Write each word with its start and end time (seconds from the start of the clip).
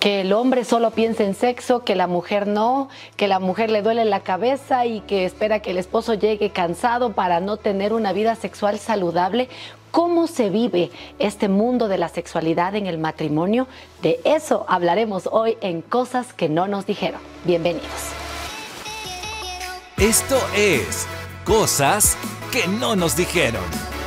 que 0.00 0.22
el 0.22 0.32
hombre 0.32 0.64
solo 0.64 0.90
piensa 0.92 1.24
en 1.24 1.34
sexo, 1.34 1.84
que 1.84 1.94
la 1.94 2.06
mujer 2.06 2.46
no, 2.46 2.88
que 3.16 3.28
la 3.28 3.38
mujer 3.38 3.70
le 3.70 3.82
duele 3.82 4.06
la 4.06 4.20
cabeza 4.20 4.86
y 4.86 5.02
que 5.02 5.26
espera 5.26 5.60
que 5.60 5.72
el 5.72 5.78
esposo 5.78 6.14
llegue 6.14 6.50
cansado 6.50 7.12
para 7.12 7.40
no 7.40 7.58
tener 7.58 7.92
una 7.92 8.14
vida 8.14 8.34
sexual 8.34 8.78
saludable. 8.78 9.50
¿Cómo 9.90 10.26
se 10.26 10.48
vive 10.48 10.90
este 11.18 11.48
mundo 11.48 11.86
de 11.88 11.98
la 11.98 12.08
sexualidad 12.08 12.74
en 12.76 12.86
el 12.86 12.96
matrimonio? 12.96 13.66
De 14.00 14.20
eso 14.24 14.64
hablaremos 14.68 15.28
hoy 15.30 15.58
en 15.60 15.82
Cosas 15.82 16.32
que 16.32 16.48
no 16.48 16.66
nos 16.66 16.86
dijeron. 16.86 17.20
Bienvenidos. 17.44 17.90
Esto 19.98 20.38
es 20.56 21.06
Cosas 21.44 22.16
que 22.50 22.66
no 22.68 22.96
nos 22.96 23.16
dijeron. 23.16 23.99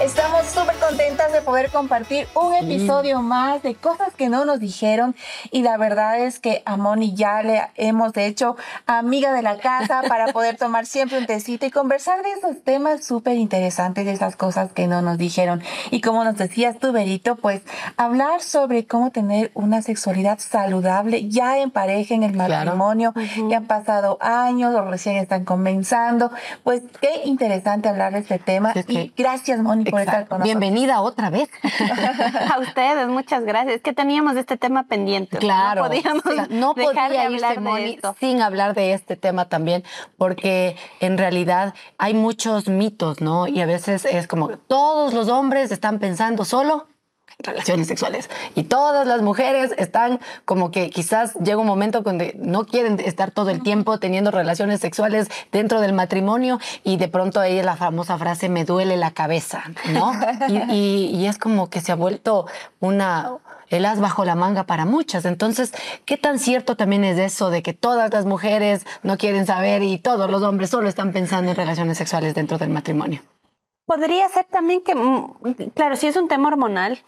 Estamos 0.00 0.46
súper 0.46 0.76
contentas 0.76 1.32
de 1.32 1.42
poder 1.42 1.70
compartir 1.72 2.28
un 2.36 2.54
episodio 2.54 3.20
más 3.20 3.64
de 3.64 3.74
cosas 3.74 4.14
que 4.14 4.28
no 4.28 4.44
nos 4.44 4.60
dijeron. 4.60 5.16
Y 5.50 5.62
la 5.62 5.76
verdad 5.76 6.20
es 6.20 6.38
que 6.38 6.62
a 6.66 6.76
Moni 6.76 7.16
ya 7.16 7.42
le 7.42 7.62
hemos 7.74 8.16
hecho 8.16 8.56
amiga 8.86 9.32
de 9.32 9.42
la 9.42 9.58
casa 9.58 10.02
para 10.08 10.32
poder 10.32 10.56
tomar 10.56 10.86
siempre 10.86 11.18
un 11.18 11.26
tecito 11.26 11.66
y 11.66 11.72
conversar 11.72 12.22
de 12.22 12.30
esos 12.30 12.62
temas 12.62 13.04
súper 13.04 13.38
interesantes, 13.38 14.04
de 14.04 14.12
esas 14.12 14.36
cosas 14.36 14.72
que 14.72 14.86
no 14.86 15.02
nos 15.02 15.18
dijeron. 15.18 15.64
Y 15.90 16.00
como 16.00 16.22
nos 16.22 16.36
decías 16.36 16.78
tú, 16.78 16.92
Berito, 16.92 17.34
pues 17.34 17.62
hablar 17.96 18.40
sobre 18.40 18.86
cómo 18.86 19.10
tener 19.10 19.50
una 19.54 19.82
sexualidad 19.82 20.38
saludable 20.38 21.28
ya 21.28 21.58
en 21.58 21.72
pareja, 21.72 22.14
en 22.14 22.22
el 22.22 22.36
matrimonio, 22.36 23.14
ya 23.48 23.56
han 23.56 23.66
pasado 23.66 24.16
años 24.20 24.76
o 24.76 24.82
recién 24.82 25.16
están 25.16 25.44
comenzando, 25.44 26.30
pues 26.62 26.82
qué 27.00 27.22
interesante 27.24 27.88
hablar 27.88 28.12
de 28.12 28.20
este 28.20 28.38
tema. 28.38 28.72
Y 28.86 29.12
gracias 29.16 29.58
Moni 29.58 29.88
por 29.90 29.97
Bienvenida 30.42 31.00
otra 31.00 31.30
vez. 31.30 31.48
a 32.54 32.58
ustedes, 32.60 33.08
muchas 33.08 33.44
gracias. 33.44 33.76
Es 33.76 33.82
que 33.82 33.92
teníamos 33.92 34.36
este 34.36 34.56
tema 34.56 34.84
pendiente. 34.84 35.38
Claro. 35.38 35.82
No 35.82 35.88
podíamos 35.88 36.24
no 36.50 36.74
podía 36.74 37.24
hablar 37.24 37.62
de 37.62 37.90
esto. 37.90 38.16
sin 38.20 38.42
hablar 38.42 38.74
de 38.74 38.92
este 38.92 39.16
tema 39.16 39.48
también, 39.48 39.84
porque 40.16 40.76
en 41.00 41.18
realidad 41.18 41.74
hay 41.98 42.14
muchos 42.14 42.68
mitos, 42.68 43.20
¿no? 43.20 43.46
Y 43.46 43.60
a 43.60 43.66
veces 43.66 44.04
es 44.04 44.26
como 44.26 44.48
todos 44.48 45.14
los 45.14 45.28
hombres 45.28 45.70
están 45.72 45.98
pensando 45.98 46.44
solo 46.44 46.86
relaciones 47.40 47.86
sexuales. 47.86 48.28
Y 48.56 48.64
todas 48.64 49.06
las 49.06 49.22
mujeres 49.22 49.72
están 49.78 50.18
como 50.44 50.70
que 50.70 50.90
quizás 50.90 51.34
llega 51.34 51.58
un 51.58 51.66
momento 51.66 52.00
donde 52.00 52.34
no 52.38 52.66
quieren 52.66 52.98
estar 52.98 53.30
todo 53.30 53.50
el 53.50 53.62
tiempo 53.62 53.98
teniendo 53.98 54.30
relaciones 54.30 54.80
sexuales 54.80 55.28
dentro 55.52 55.80
del 55.80 55.92
matrimonio 55.92 56.58
y 56.82 56.96
de 56.96 57.08
pronto 57.08 57.38
ahí 57.40 57.62
la 57.62 57.76
famosa 57.76 58.18
frase 58.18 58.48
me 58.48 58.64
duele 58.64 58.96
la 58.96 59.12
cabeza, 59.12 59.64
¿no? 59.90 60.12
Y, 60.48 61.10
y 61.14 61.26
es 61.26 61.38
como 61.38 61.70
que 61.70 61.80
se 61.80 61.92
ha 61.92 61.94
vuelto 61.94 62.46
una 62.80 63.38
el 63.70 63.84
as 63.84 64.00
bajo 64.00 64.24
la 64.24 64.34
manga 64.34 64.64
para 64.64 64.84
muchas. 64.84 65.24
Entonces, 65.24 65.72
¿qué 66.04 66.16
tan 66.16 66.38
cierto 66.38 66.76
también 66.76 67.04
es 67.04 67.18
eso 67.18 67.50
de 67.50 67.62
que 67.62 67.74
todas 67.74 68.12
las 68.12 68.24
mujeres 68.24 68.86
no 69.02 69.18
quieren 69.18 69.46
saber 69.46 69.82
y 69.82 69.98
todos 69.98 70.30
los 70.30 70.42
hombres 70.42 70.70
solo 70.70 70.88
están 70.88 71.12
pensando 71.12 71.50
en 71.50 71.56
relaciones 71.56 71.98
sexuales 71.98 72.34
dentro 72.34 72.58
del 72.58 72.70
matrimonio? 72.70 73.22
Podría 73.88 74.28
ser 74.28 74.44
también 74.44 74.82
que, 74.82 74.94
mm, 74.94 75.70
claro, 75.74 75.96
si 75.96 76.08
es 76.08 76.16
un 76.16 76.28
tema 76.28 76.48
hormonal, 76.48 76.98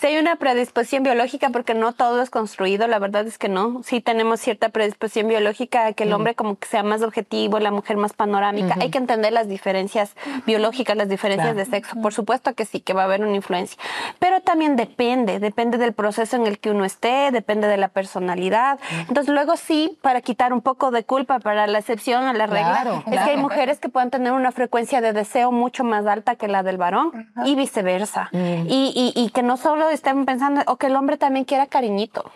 si 0.00 0.06
hay 0.08 0.18
una 0.18 0.34
predisposición 0.34 1.04
biológica, 1.04 1.50
porque 1.50 1.72
no 1.72 1.92
todo 1.92 2.20
es 2.20 2.30
construido, 2.30 2.88
la 2.88 2.98
verdad 2.98 3.24
es 3.28 3.38
que 3.38 3.48
no. 3.48 3.82
Sí 3.84 4.00
tenemos 4.00 4.40
cierta 4.40 4.70
predisposición 4.70 5.28
biológica 5.28 5.86
a 5.86 5.92
que 5.92 6.02
el 6.02 6.12
hombre 6.12 6.34
como 6.34 6.58
que 6.58 6.66
sea 6.66 6.82
más 6.82 7.02
objetivo, 7.02 7.60
la 7.60 7.70
mujer 7.70 7.96
más 7.96 8.12
panorámica. 8.12 8.74
Hay 8.80 8.90
que 8.90 8.98
entender 8.98 9.32
las 9.32 9.46
diferencias 9.46 10.16
biológicas, 10.46 10.96
las 10.96 11.08
diferencias 11.08 11.54
de 11.54 11.64
sexo. 11.64 11.94
Por 12.02 12.12
supuesto 12.12 12.54
que 12.54 12.64
sí, 12.64 12.80
que 12.80 12.92
va 12.92 13.02
a 13.02 13.04
haber 13.04 13.20
una 13.20 13.36
influencia. 13.36 13.80
Pero 14.18 14.40
también 14.40 14.74
depende, 14.74 15.38
depende 15.38 15.78
del 15.78 15.92
proceso 15.92 16.34
en 16.34 16.48
el 16.48 16.58
que 16.58 16.72
uno 16.72 16.84
esté, 16.84 17.30
depende 17.30 17.68
de 17.68 17.76
la 17.76 17.86
personalidad. 17.86 18.80
Entonces 19.06 19.32
luego 19.32 19.56
sí, 19.56 19.96
para 20.02 20.22
quitar 20.22 20.52
un 20.52 20.60
poco 20.60 20.90
de 20.90 21.04
culpa 21.04 21.38
para 21.38 21.68
la 21.68 21.78
excepción 21.78 22.24
a 22.24 22.32
la 22.32 22.48
regla, 22.48 23.04
es 23.06 23.20
que 23.20 23.30
hay 23.30 23.36
mujeres 23.36 23.78
que 23.78 23.88
puedan 23.88 24.10
tener 24.10 24.32
una 24.32 24.50
frecuencia 24.50 25.00
de 25.00 25.12
deseo 25.12 25.52
mucho 25.52 25.84
más 25.84 25.99
alta 26.06 26.36
que 26.36 26.48
la 26.48 26.62
del 26.62 26.76
varón 26.76 27.30
y 27.44 27.54
viceversa. 27.54 28.28
Mm. 28.32 28.66
Y, 28.68 29.12
y, 29.16 29.30
que 29.30 29.42
no 29.42 29.56
solo 29.56 29.88
estén 29.90 30.24
pensando, 30.24 30.62
o 30.66 30.76
que 30.76 30.88
el 30.88 30.96
hombre 30.96 31.16
también 31.16 31.44
quiera 31.44 31.66
cariñito. 31.66 32.30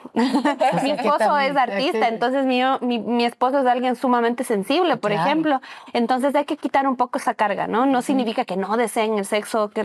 mi 0.82 0.91
esposo 0.91 1.38
es 1.38 1.56
artista, 1.56 2.08
entonces 2.08 2.47
mi, 2.47 2.60
mi, 2.80 2.98
mi, 2.98 3.25
esposo 3.25 3.60
es 3.60 3.66
alguien 3.66 3.97
sumamente 3.97 4.44
sensible, 4.44 4.97
por 4.97 5.12
ejemplo. 5.12 5.60
Entonces 5.92 6.34
hay 6.34 6.44
que 6.44 6.56
quitar 6.56 6.86
un 6.86 6.97
poco 6.97 7.19
esa 7.19 7.34
carga, 7.34 7.66
¿no? 7.66 7.86
No 7.86 8.02
significa 8.02 8.44
que 8.44 8.56
no 8.56 8.76
deseen 8.76 9.19
el 9.19 9.25
sexo, 9.25 9.70
que 9.70 9.82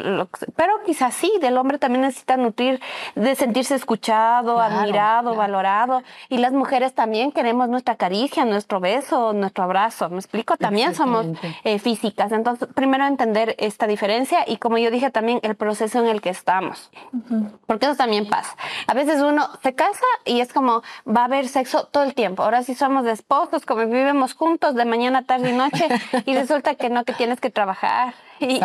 pero 0.56 0.74
quizás 0.86 1.14
sí, 1.14 1.32
del 1.42 1.58
hombre 1.58 1.78
también 1.78 2.02
necesita 2.02 2.38
nutrir, 2.38 2.82
de 3.16 3.36
sentirse 3.36 3.76
escuchado, 3.76 4.60
admirado, 4.60 5.36
valorado. 5.36 6.04
Y 6.30 6.38
las 6.38 6.54
mujeres 6.54 6.94
también 6.94 7.32
queremos 7.32 7.70
nuestra 7.70 7.96
caricia, 7.96 8.46
nuestro 8.46 8.80
beso, 8.80 9.34
nuestro 9.34 9.64
abrazo. 9.64 10.10
¿Me 10.10 10.18
explico? 10.18 10.58
También 10.58 10.96
somos 10.96 11.26
eh, 11.64 11.80
físicas. 11.80 12.32
Entonces, 12.32 12.68
primero 12.74 13.06
entender 13.06 13.56
esta 13.70 13.88
diferencia 13.88 14.44
y 14.46 14.58
como 14.58 14.78
yo 14.78 14.92
dije 14.92 15.10
también 15.12 15.40
el 15.44 15.56
proceso 15.56 16.00
en 16.00 16.08
el 16.08 16.22
que 16.22 16.30
estamos. 16.30 16.92
Porque 17.66 17.86
eso 17.86 17.96
también 17.96 18.28
pasa. 18.28 18.56
A 18.88 18.94
veces 18.94 19.22
uno 19.22 19.50
se 19.64 19.74
casa 19.74 20.06
y 20.26 20.42
es 20.42 20.52
como 20.54 20.84
va 21.08 21.22
a 21.22 21.26
haber 21.26 21.48
sexo 21.48 21.86
todo 21.86 22.04
el 22.04 22.14
tiempo. 22.14 22.44
Ahora 22.44 22.64
sí 22.64 22.76
somos 22.76 23.06
esposos, 23.06 23.66
como 23.66 23.86
vivimos 23.86 24.34
juntos 24.34 24.76
de 24.76 24.86
mañana, 24.86 25.24
tarde 25.24 25.52
y 25.52 25.54
noche 25.54 25.88
y 26.26 26.36
resulta 26.36 26.76
que 26.76 26.90
no, 26.90 27.06
que 27.06 27.14
tienes 27.14 27.40
que 27.40 27.50
trabajar 27.50 28.14
y, 28.46 28.62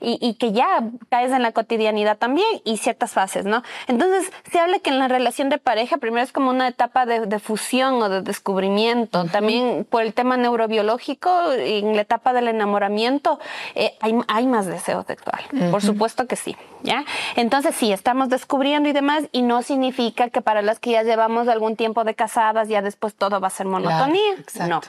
y, 0.00 0.28
y, 0.28 0.34
que 0.34 0.52
ya 0.52 0.82
caes 1.08 1.32
en 1.32 1.42
la 1.42 1.52
cotidianidad 1.52 2.18
también 2.18 2.46
y 2.64 2.78
ciertas 2.78 3.12
fases, 3.12 3.44
¿no? 3.44 3.62
Entonces, 3.86 4.30
se 4.50 4.58
habla 4.58 4.78
que 4.78 4.90
en 4.90 4.98
la 4.98 5.08
relación 5.08 5.48
de 5.48 5.58
pareja 5.58 5.98
primero 5.98 6.24
es 6.24 6.32
como 6.32 6.50
una 6.50 6.68
etapa 6.68 7.06
de, 7.06 7.38
fusión 7.38 8.02
o 8.02 8.08
de 8.08 8.22
descubrimiento. 8.22 9.24
También 9.26 9.86
por 9.88 10.02
el 10.02 10.14
tema 10.14 10.36
neurobiológico, 10.36 11.52
en 11.52 11.94
la 11.94 12.02
etapa 12.02 12.32
del 12.32 12.48
enamoramiento, 12.48 13.38
eh, 13.74 13.94
hay, 14.00 14.14
hay, 14.26 14.46
más 14.46 14.66
deseo 14.66 15.04
sexual. 15.04 15.40
Por 15.70 15.82
supuesto 15.82 16.26
que 16.26 16.36
sí, 16.36 16.56
¿ya? 16.82 17.04
Entonces, 17.36 17.74
sí, 17.76 17.92
estamos 17.92 18.28
descubriendo 18.28 18.88
y 18.88 18.92
demás, 18.92 19.24
y 19.32 19.42
no 19.42 19.62
significa 19.62 20.30
que 20.30 20.40
para 20.40 20.62
las 20.62 20.78
que 20.78 20.90
ya 20.90 21.02
llevamos 21.02 21.48
algún 21.48 21.76
tiempo 21.76 22.04
de 22.04 22.14
casadas, 22.14 22.68
ya 22.68 22.82
después 22.82 23.14
todo 23.14 23.40
va 23.40 23.48
a 23.48 23.50
ser 23.50 23.66
monotonía. 23.66 24.34
no, 24.68 24.80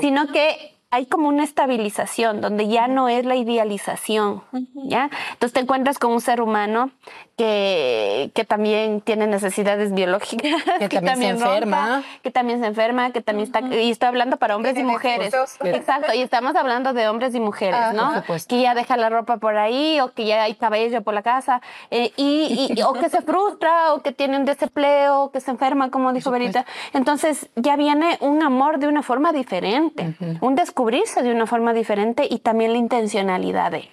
sino 0.00 0.26
que 0.28 0.73
hay 0.94 1.06
como 1.06 1.28
una 1.28 1.42
estabilización 1.42 2.40
donde 2.40 2.68
ya 2.68 2.86
no 2.86 3.08
es 3.08 3.24
la 3.24 3.34
idealización, 3.34 4.44
¿ya? 4.74 5.10
Entonces 5.32 5.52
te 5.52 5.58
encuentras 5.58 5.98
con 5.98 6.12
un 6.12 6.20
ser 6.20 6.40
humano 6.40 6.92
que, 7.36 8.30
que 8.32 8.44
también 8.44 9.00
tiene 9.00 9.26
necesidades 9.26 9.92
biológicas, 9.92 10.52
que, 10.78 11.00
también, 11.00 11.36
se 11.36 11.44
enferma, 11.44 12.04
que 12.22 12.30
también 12.30 12.60
se 12.60 12.66
enferma, 12.66 13.10
que 13.10 13.20
también 13.22 13.46
está, 13.48 13.60
y 13.60 13.90
estoy 13.90 14.06
hablando 14.06 14.36
para 14.36 14.54
hombres 14.54 14.78
y 14.78 14.84
mujeres. 14.84 15.34
Exacto, 15.64 16.14
y 16.14 16.20
estamos 16.20 16.54
hablando 16.54 16.92
de 16.92 17.08
hombres 17.08 17.34
y 17.34 17.40
mujeres, 17.40 17.74
ah, 17.76 17.92
¿no? 17.92 18.22
Que 18.46 18.60
ya 18.60 18.74
deja 18.74 18.96
la 18.96 19.08
ropa 19.08 19.38
por 19.38 19.56
ahí, 19.56 19.98
o 19.98 20.12
que 20.12 20.26
ya 20.26 20.44
hay 20.44 20.54
cabello 20.54 21.02
por 21.02 21.12
la 21.12 21.22
casa, 21.22 21.60
eh, 21.90 22.12
y, 22.16 22.80
o 22.82 22.92
que 22.92 23.08
se 23.08 23.20
frustra, 23.22 23.94
o 23.94 24.02
que 24.02 24.12
tiene 24.12 24.36
un 24.36 24.44
desempleo, 24.44 25.24
o 25.24 25.30
que 25.32 25.40
se 25.40 25.50
enferma, 25.50 25.90
como 25.90 26.12
dijo 26.12 26.30
Verita. 26.30 26.64
Entonces 26.92 27.48
ya 27.56 27.74
viene 27.74 28.16
un 28.20 28.44
amor 28.44 28.78
de 28.78 28.86
una 28.86 29.02
forma 29.02 29.32
diferente, 29.32 30.14
un 30.40 30.54
descubrimiento 30.54 30.83
descubrirse 30.84 31.22
de 31.22 31.32
una 31.32 31.46
forma 31.46 31.72
diferente 31.72 32.26
y 32.28 32.40
también 32.40 32.72
la 32.72 32.78
intencionalidad 32.78 33.72
de. 33.72 33.88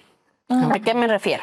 ¿A 0.50 0.78
qué 0.80 0.92
me 0.92 1.06
refiero? 1.06 1.42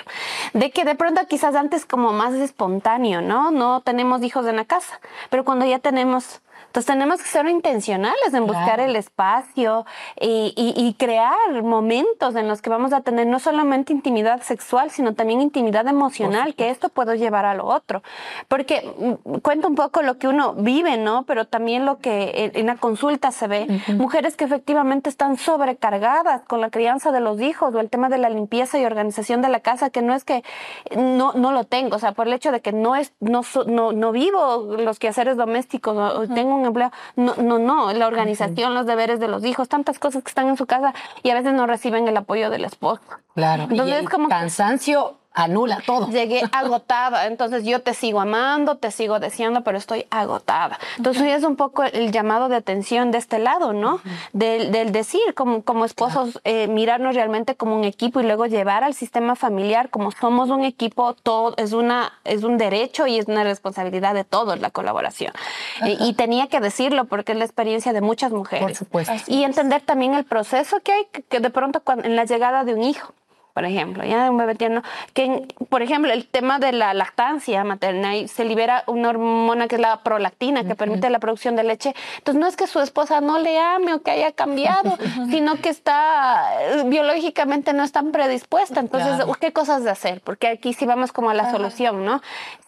De 0.53 0.69
que 0.69 0.85
de 0.85 0.93
pronto 0.93 1.21
quizás 1.27 1.55
antes 1.55 1.87
como 1.87 2.13
más 2.13 2.33
espontáneo, 2.35 3.21
¿no? 3.21 3.49
No 3.49 3.81
tenemos 3.81 4.21
hijos 4.21 4.45
en 4.45 4.57
la 4.57 4.65
casa, 4.65 4.99
pero 5.31 5.43
cuando 5.43 5.65
ya 5.65 5.79
tenemos 5.79 6.41
entonces 6.79 6.95
tenemos 6.95 7.21
que 7.21 7.27
ser 7.27 7.45
intencionales 7.49 8.33
en 8.33 8.47
buscar 8.47 8.79
el 8.79 8.95
espacio 8.95 9.85
y, 10.21 10.95
crear 10.97 11.61
momentos 11.61 12.35
en 12.35 12.47
los 12.47 12.61
que 12.61 12.69
vamos 12.69 12.93
a 12.93 13.01
tener 13.01 13.27
no 13.27 13.39
solamente 13.39 13.91
intimidad 13.91 14.41
sexual, 14.41 14.89
sino 14.91 15.13
también 15.13 15.41
intimidad 15.41 15.87
emocional, 15.87 16.55
que 16.55 16.69
esto 16.69 16.89
puede 16.89 17.17
llevar 17.17 17.45
a 17.45 17.53
lo 17.53 17.65
otro. 17.65 18.01
Porque 18.47 18.93
mm, 18.97 19.39
cuento 19.39 19.67
un 19.67 19.75
poco 19.75 20.01
lo 20.01 20.17
que 20.17 20.27
uno 20.27 20.53
vive, 20.53 20.97
¿no? 20.97 21.23
Pero 21.23 21.45
también 21.45 21.85
lo 21.85 21.97
que 21.97 22.51
en 22.53 22.67
la 22.67 22.75
consulta 22.75 23.31
se 23.31 23.47
ve. 23.47 23.67
Mujeres 23.87 24.37
que 24.37 24.45
efectivamente 24.45 25.09
están 25.09 25.37
sobrecargadas 25.37 26.43
con 26.43 26.61
la 26.61 26.69
crianza 26.69 27.11
de 27.11 27.19
los 27.19 27.41
hijos 27.41 27.75
o 27.75 27.79
el 27.79 27.89
tema 27.89 28.07
de 28.09 28.19
la 28.19 28.29
limpieza 28.29 28.79
y 28.79 28.85
organización 28.85 29.41
de 29.41 29.49
la 29.49 29.59
casa, 29.59 29.89
que 29.89 30.01
no 30.01 30.13
es 30.13 30.23
que 30.23 30.43
no, 30.95 31.33
no 31.33 31.51
lo 31.51 31.65
tengo, 31.65 31.97
o 31.97 31.99
sea, 31.99 32.13
por 32.13 32.27
el 32.27 32.33
hecho 32.33 32.51
de 32.51 32.61
que 32.61 32.71
no, 32.71 32.95
es, 32.95 33.13
no, 33.19 33.41
no, 33.67 33.91
no 33.91 34.11
vivo 34.11 34.77
los 34.77 34.99
quehaceres 34.99 35.35
domésticos, 35.35 35.97
o 35.97 36.27
tengo 36.27 36.55
un 36.55 36.68
No, 37.15 37.35
no, 37.35 37.59
no, 37.59 37.93
la 37.93 38.07
organización, 38.07 38.73
los 38.73 38.85
deberes 38.85 39.19
de 39.19 39.27
los 39.27 39.45
hijos, 39.45 39.69
tantas 39.69 39.99
cosas 39.99 40.23
que 40.23 40.29
están 40.29 40.47
en 40.47 40.57
su 40.57 40.65
casa 40.65 40.93
y 41.23 41.29
a 41.29 41.33
veces 41.35 41.53
no 41.53 41.67
reciben 41.67 42.07
el 42.07 42.17
apoyo 42.17 42.49
del 42.49 42.65
esposo. 42.65 43.01
Claro. 43.35 43.67
Entonces, 43.69 44.09
como 44.09 44.27
cansancio 44.27 45.18
anula 45.33 45.81
todo. 45.85 46.09
Llegué 46.09 46.41
agotada, 46.51 47.27
entonces 47.27 47.63
yo 47.63 47.81
te 47.81 47.93
sigo 47.93 48.19
amando, 48.19 48.75
te 48.75 48.91
sigo 48.91 49.19
deseando, 49.19 49.63
pero 49.63 49.77
estoy 49.77 50.05
agotada. 50.09 50.79
Entonces 50.97 51.23
es 51.23 51.43
un 51.43 51.55
poco 51.55 51.83
el 51.83 52.11
llamado 52.11 52.49
de 52.49 52.55
atención 52.55 53.11
de 53.11 53.19
este 53.19 53.39
lado, 53.39 53.73
¿no? 53.73 54.01
del, 54.33 54.91
decir, 54.91 55.21
como, 55.35 55.63
como 55.63 55.85
esposos, 55.85 56.39
eh, 56.43 56.67
mirarnos 56.67 57.15
realmente 57.15 57.55
como 57.55 57.75
un 57.75 57.83
equipo 57.83 58.19
y 58.19 58.23
luego 58.23 58.47
llevar 58.47 58.83
al 58.83 58.93
sistema 58.93 59.35
familiar 59.35 59.89
como 59.89 60.11
somos 60.11 60.49
un 60.49 60.63
equipo, 60.63 61.13
todo 61.13 61.53
es, 61.57 61.73
una, 61.73 62.13
es 62.25 62.43
un 62.43 62.57
derecho 62.57 63.07
y 63.07 63.19
es 63.19 63.27
una 63.27 63.43
responsabilidad 63.43 64.13
de 64.13 64.23
todos 64.23 64.59
la 64.59 64.71
colaboración. 64.71 65.33
Eh, 65.85 65.97
y 65.99 66.13
tenía 66.13 66.47
que 66.47 66.59
decirlo 66.59 67.05
porque 67.05 67.33
es 67.33 67.37
la 67.37 67.45
experiencia 67.45 67.93
de 67.93 68.01
muchas 68.01 68.31
mujeres. 68.31 68.63
Por 68.63 68.75
supuesto. 68.75 69.13
Y 69.27 69.43
entender 69.43 69.81
también 69.81 70.13
el 70.13 70.25
proceso 70.25 70.79
que 70.81 70.91
hay 70.91 71.05
que 71.29 71.39
de 71.39 71.49
pronto 71.49 71.81
cuando, 71.81 72.05
en 72.05 72.15
la 72.15 72.25
llegada 72.25 72.63
de 72.63 72.73
un 72.73 72.83
hijo 72.83 73.13
por 73.59 73.65
ejemplo, 73.65 74.05
ya 74.05 74.31
un 74.31 74.37
bebé 74.37 74.55
tierno, 74.55 74.83
que 75.13 75.45
por 75.67 75.81
ejemplo 75.81 76.13
el 76.13 76.25
tema 76.25 76.59
de 76.59 76.71
la 76.71 76.93
lactancia 76.93 77.61
materna 77.65 78.15
y 78.15 78.29
se 78.29 78.45
libera 78.45 78.85
una 78.87 79.09
hormona 79.09 79.67
que 79.67 79.75
es 79.75 79.81
la 79.81 79.97
prolactina 79.97 80.63
que 80.63 80.75
permite 80.75 81.09
la 81.09 81.19
producción 81.19 81.57
de 81.57 81.63
leche. 81.63 81.93
Entonces 82.19 82.39
no 82.39 82.47
es 82.47 82.55
que 82.55 82.67
su 82.67 82.79
esposa 82.79 83.19
no 83.19 83.37
le 83.37 83.59
ame 83.59 83.93
o 83.93 84.01
que 84.01 84.11
haya 84.11 84.31
cambiado, 84.31 84.97
sino 85.29 85.57
que 85.57 85.67
está 85.67 86.53
eh, 86.61 86.83
biológicamente 86.85 87.73
no 87.73 87.83
están 87.83 88.13
predispuesta. 88.13 88.79
Entonces, 88.79 89.25
¿qué 89.41 89.51
cosas 89.51 89.83
de 89.83 89.89
hacer? 89.89 90.21
Porque 90.21 90.47
aquí 90.47 90.71
sí 90.71 90.85
vamos 90.85 91.11
como 91.11 91.29
a 91.29 91.33
la 91.33 91.51
solución, 91.51 92.05
¿no? 92.05 92.21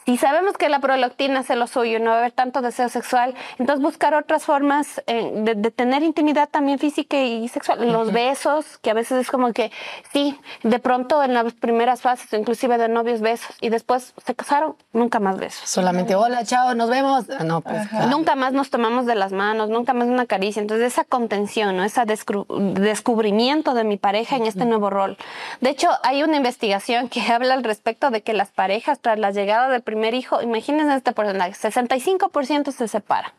Si 0.06 0.18
sabemos 0.18 0.58
que 0.58 0.68
la 0.68 0.80
prolactina 0.80 1.42
es 1.42 1.50
lo 1.50 1.68
suyo, 1.68 2.00
no 2.00 2.10
va 2.10 2.16
a 2.16 2.20
haber 2.20 2.32
tanto 2.32 2.62
deseo 2.62 2.90
sexual, 2.90 3.36
entonces 3.60 3.84
buscar 3.84 4.16
otras 4.16 4.46
formas 4.46 5.02
eh, 5.06 5.32
de, 5.56 5.72
tener 5.72 6.02
intimidad 6.02 6.50
también 6.50 6.80
física 6.80 7.22
y 7.22 7.48
sexual. 7.50 7.92
Los 7.92 8.12
besos, 8.12 8.80
que 8.80 8.90
a 8.90 8.96
veces 8.96 9.22
es 9.22 9.30
como 9.30 9.54
que, 9.54 9.72
sí, 10.12 10.40
de 10.64 10.80
pronto 10.82 11.24
en 11.24 11.34
las 11.34 11.54
primeras 11.54 12.02
fases, 12.02 12.32
inclusive 12.34 12.78
de 12.78 12.90
novios 12.90 13.22
besos, 13.22 13.56
y 13.62 13.70
después 13.70 14.14
se 14.26 14.36
casaron, 14.36 14.76
nunca 14.94 15.20
más 15.20 15.38
besos. 15.38 15.70
Solamente, 15.70 16.16
hola, 16.16 16.44
chao, 16.44 16.76
nos 16.76 16.90
vemos. 16.90 17.28
No, 17.44 17.62
pues. 17.62 17.92
Nunca 18.10 18.36
más 18.36 18.54
nos 18.54 18.70
tomamos 18.70 19.06
de 19.06 19.16
las 19.16 19.32
manos, 19.32 19.70
nunca 19.70 19.94
más 19.94 20.08
una 20.08 20.26
caricia. 20.26 20.62
Entonces, 20.62 20.88
esa 20.88 21.04
contención, 21.04 21.78
¿no? 21.78 21.84
ese 21.84 22.02
descubrimiento 22.06 23.74
de 23.74 23.84
mi 23.84 23.98
pareja 23.98 24.36
en 24.36 24.46
este 24.46 24.66
nuevo 24.66 24.90
rol. 24.90 25.18
De 25.60 25.70
hecho, 25.70 25.90
hay 26.04 26.24
una 26.24 26.38
investigación 26.38 27.10
que 27.10 27.22
habla 27.32 27.54
al 27.54 27.64
respecto 27.64 28.10
de 28.10 28.22
que 28.22 28.34
las 28.34 28.50
parejas, 28.50 29.00
tras 29.00 29.20
la 29.20 29.32
llegada 29.32 29.70
del 29.70 29.82
primer 29.82 30.14
hijo, 30.14 30.42
imagínense 30.42 30.96
este 30.96 31.12
porcentaje, 31.14 31.54
65% 31.54 32.72
se 32.72 32.88
separan. 32.88 33.32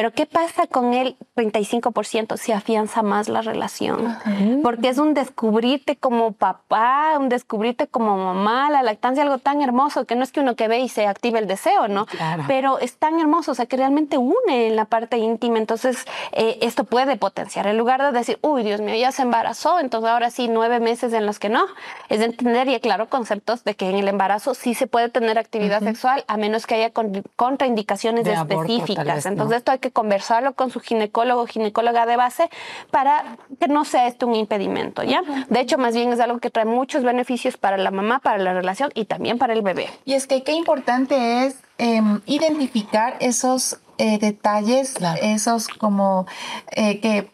Pero 0.00 0.12
¿qué 0.12 0.24
pasa 0.24 0.66
con 0.66 0.94
el 0.94 1.18
35% 1.36 2.38
si 2.38 2.52
afianza 2.52 3.02
más 3.02 3.28
la 3.28 3.42
relación? 3.42 4.16
Porque 4.62 4.88
es 4.88 4.96
un 4.96 5.12
descubrirte 5.12 5.94
como 5.94 6.32
papá, 6.32 7.18
un 7.18 7.28
descubrirte 7.28 7.86
como 7.86 8.16
mamá, 8.16 8.70
la 8.70 8.82
lactancia, 8.82 9.22
algo 9.22 9.36
tan 9.36 9.60
hermoso 9.60 10.06
que 10.06 10.16
no 10.16 10.24
es 10.24 10.32
que 10.32 10.40
uno 10.40 10.56
que 10.56 10.68
ve 10.68 10.78
y 10.78 10.88
se 10.88 11.06
active 11.06 11.38
el 11.38 11.46
deseo, 11.46 11.86
¿no? 11.88 12.06
Pero 12.48 12.78
es 12.78 12.96
tan 12.96 13.20
hermoso, 13.20 13.52
o 13.52 13.54
sea, 13.54 13.66
que 13.66 13.76
realmente 13.76 14.16
une 14.16 14.68
en 14.68 14.76
la 14.76 14.86
parte 14.86 15.18
íntima. 15.18 15.58
Entonces, 15.58 16.06
eh, 16.32 16.56
esto 16.62 16.84
puede 16.84 17.16
potenciar. 17.16 17.66
En 17.66 17.76
lugar 17.76 18.00
de 18.00 18.10
decir, 18.10 18.38
uy, 18.40 18.62
Dios 18.62 18.80
mío, 18.80 18.94
ya 18.94 19.12
se 19.12 19.20
embarazó, 19.20 19.80
entonces 19.80 20.08
ahora 20.08 20.30
sí, 20.30 20.48
nueve 20.48 20.80
meses 20.80 21.12
en 21.12 21.26
los 21.26 21.38
que 21.38 21.50
no. 21.50 21.66
Es 22.08 22.22
entender 22.22 22.68
y 22.68 22.74
aclaro 22.74 23.10
conceptos 23.10 23.64
de 23.64 23.74
que 23.74 23.90
en 23.90 23.96
el 23.96 24.08
embarazo 24.08 24.54
sí 24.54 24.72
se 24.72 24.86
puede 24.86 25.10
tener 25.10 25.36
actividad 25.38 25.82
sexual, 25.82 26.24
a 26.26 26.38
menos 26.38 26.66
que 26.66 26.76
haya 26.76 26.90
contraindicaciones 27.36 28.26
específicas. 28.26 29.26
entonces, 29.26 29.58
esto 29.58 29.72
hay 29.72 29.78
que 29.78 29.89
conversarlo 29.90 30.54
con 30.54 30.70
su 30.70 30.80
ginecólogo 30.80 31.42
o 31.42 31.46
ginecóloga 31.46 32.06
de 32.06 32.16
base 32.16 32.50
para 32.90 33.36
que 33.58 33.68
no 33.68 33.84
sea 33.84 34.06
esto 34.06 34.26
un 34.26 34.34
impedimento, 34.34 35.02
¿ya? 35.02 35.22
De 35.48 35.60
hecho, 35.60 35.78
más 35.78 35.94
bien 35.94 36.12
es 36.12 36.20
algo 36.20 36.38
que 36.38 36.50
trae 36.50 36.64
muchos 36.64 37.02
beneficios 37.02 37.56
para 37.56 37.76
la 37.76 37.90
mamá, 37.90 38.20
para 38.20 38.38
la 38.38 38.52
relación 38.52 38.90
y 38.94 39.04
también 39.04 39.38
para 39.38 39.52
el 39.52 39.62
bebé. 39.62 39.88
Y 40.04 40.14
es 40.14 40.26
que 40.26 40.42
qué 40.42 40.52
importante 40.52 41.46
es 41.46 41.56
em, 41.78 42.20
identificar 42.26 43.16
esos 43.20 43.78
eh, 43.98 44.18
detalles, 44.18 44.94
esos 45.20 45.68
como 45.68 46.26
eh, 46.72 47.00
que 47.00 47.30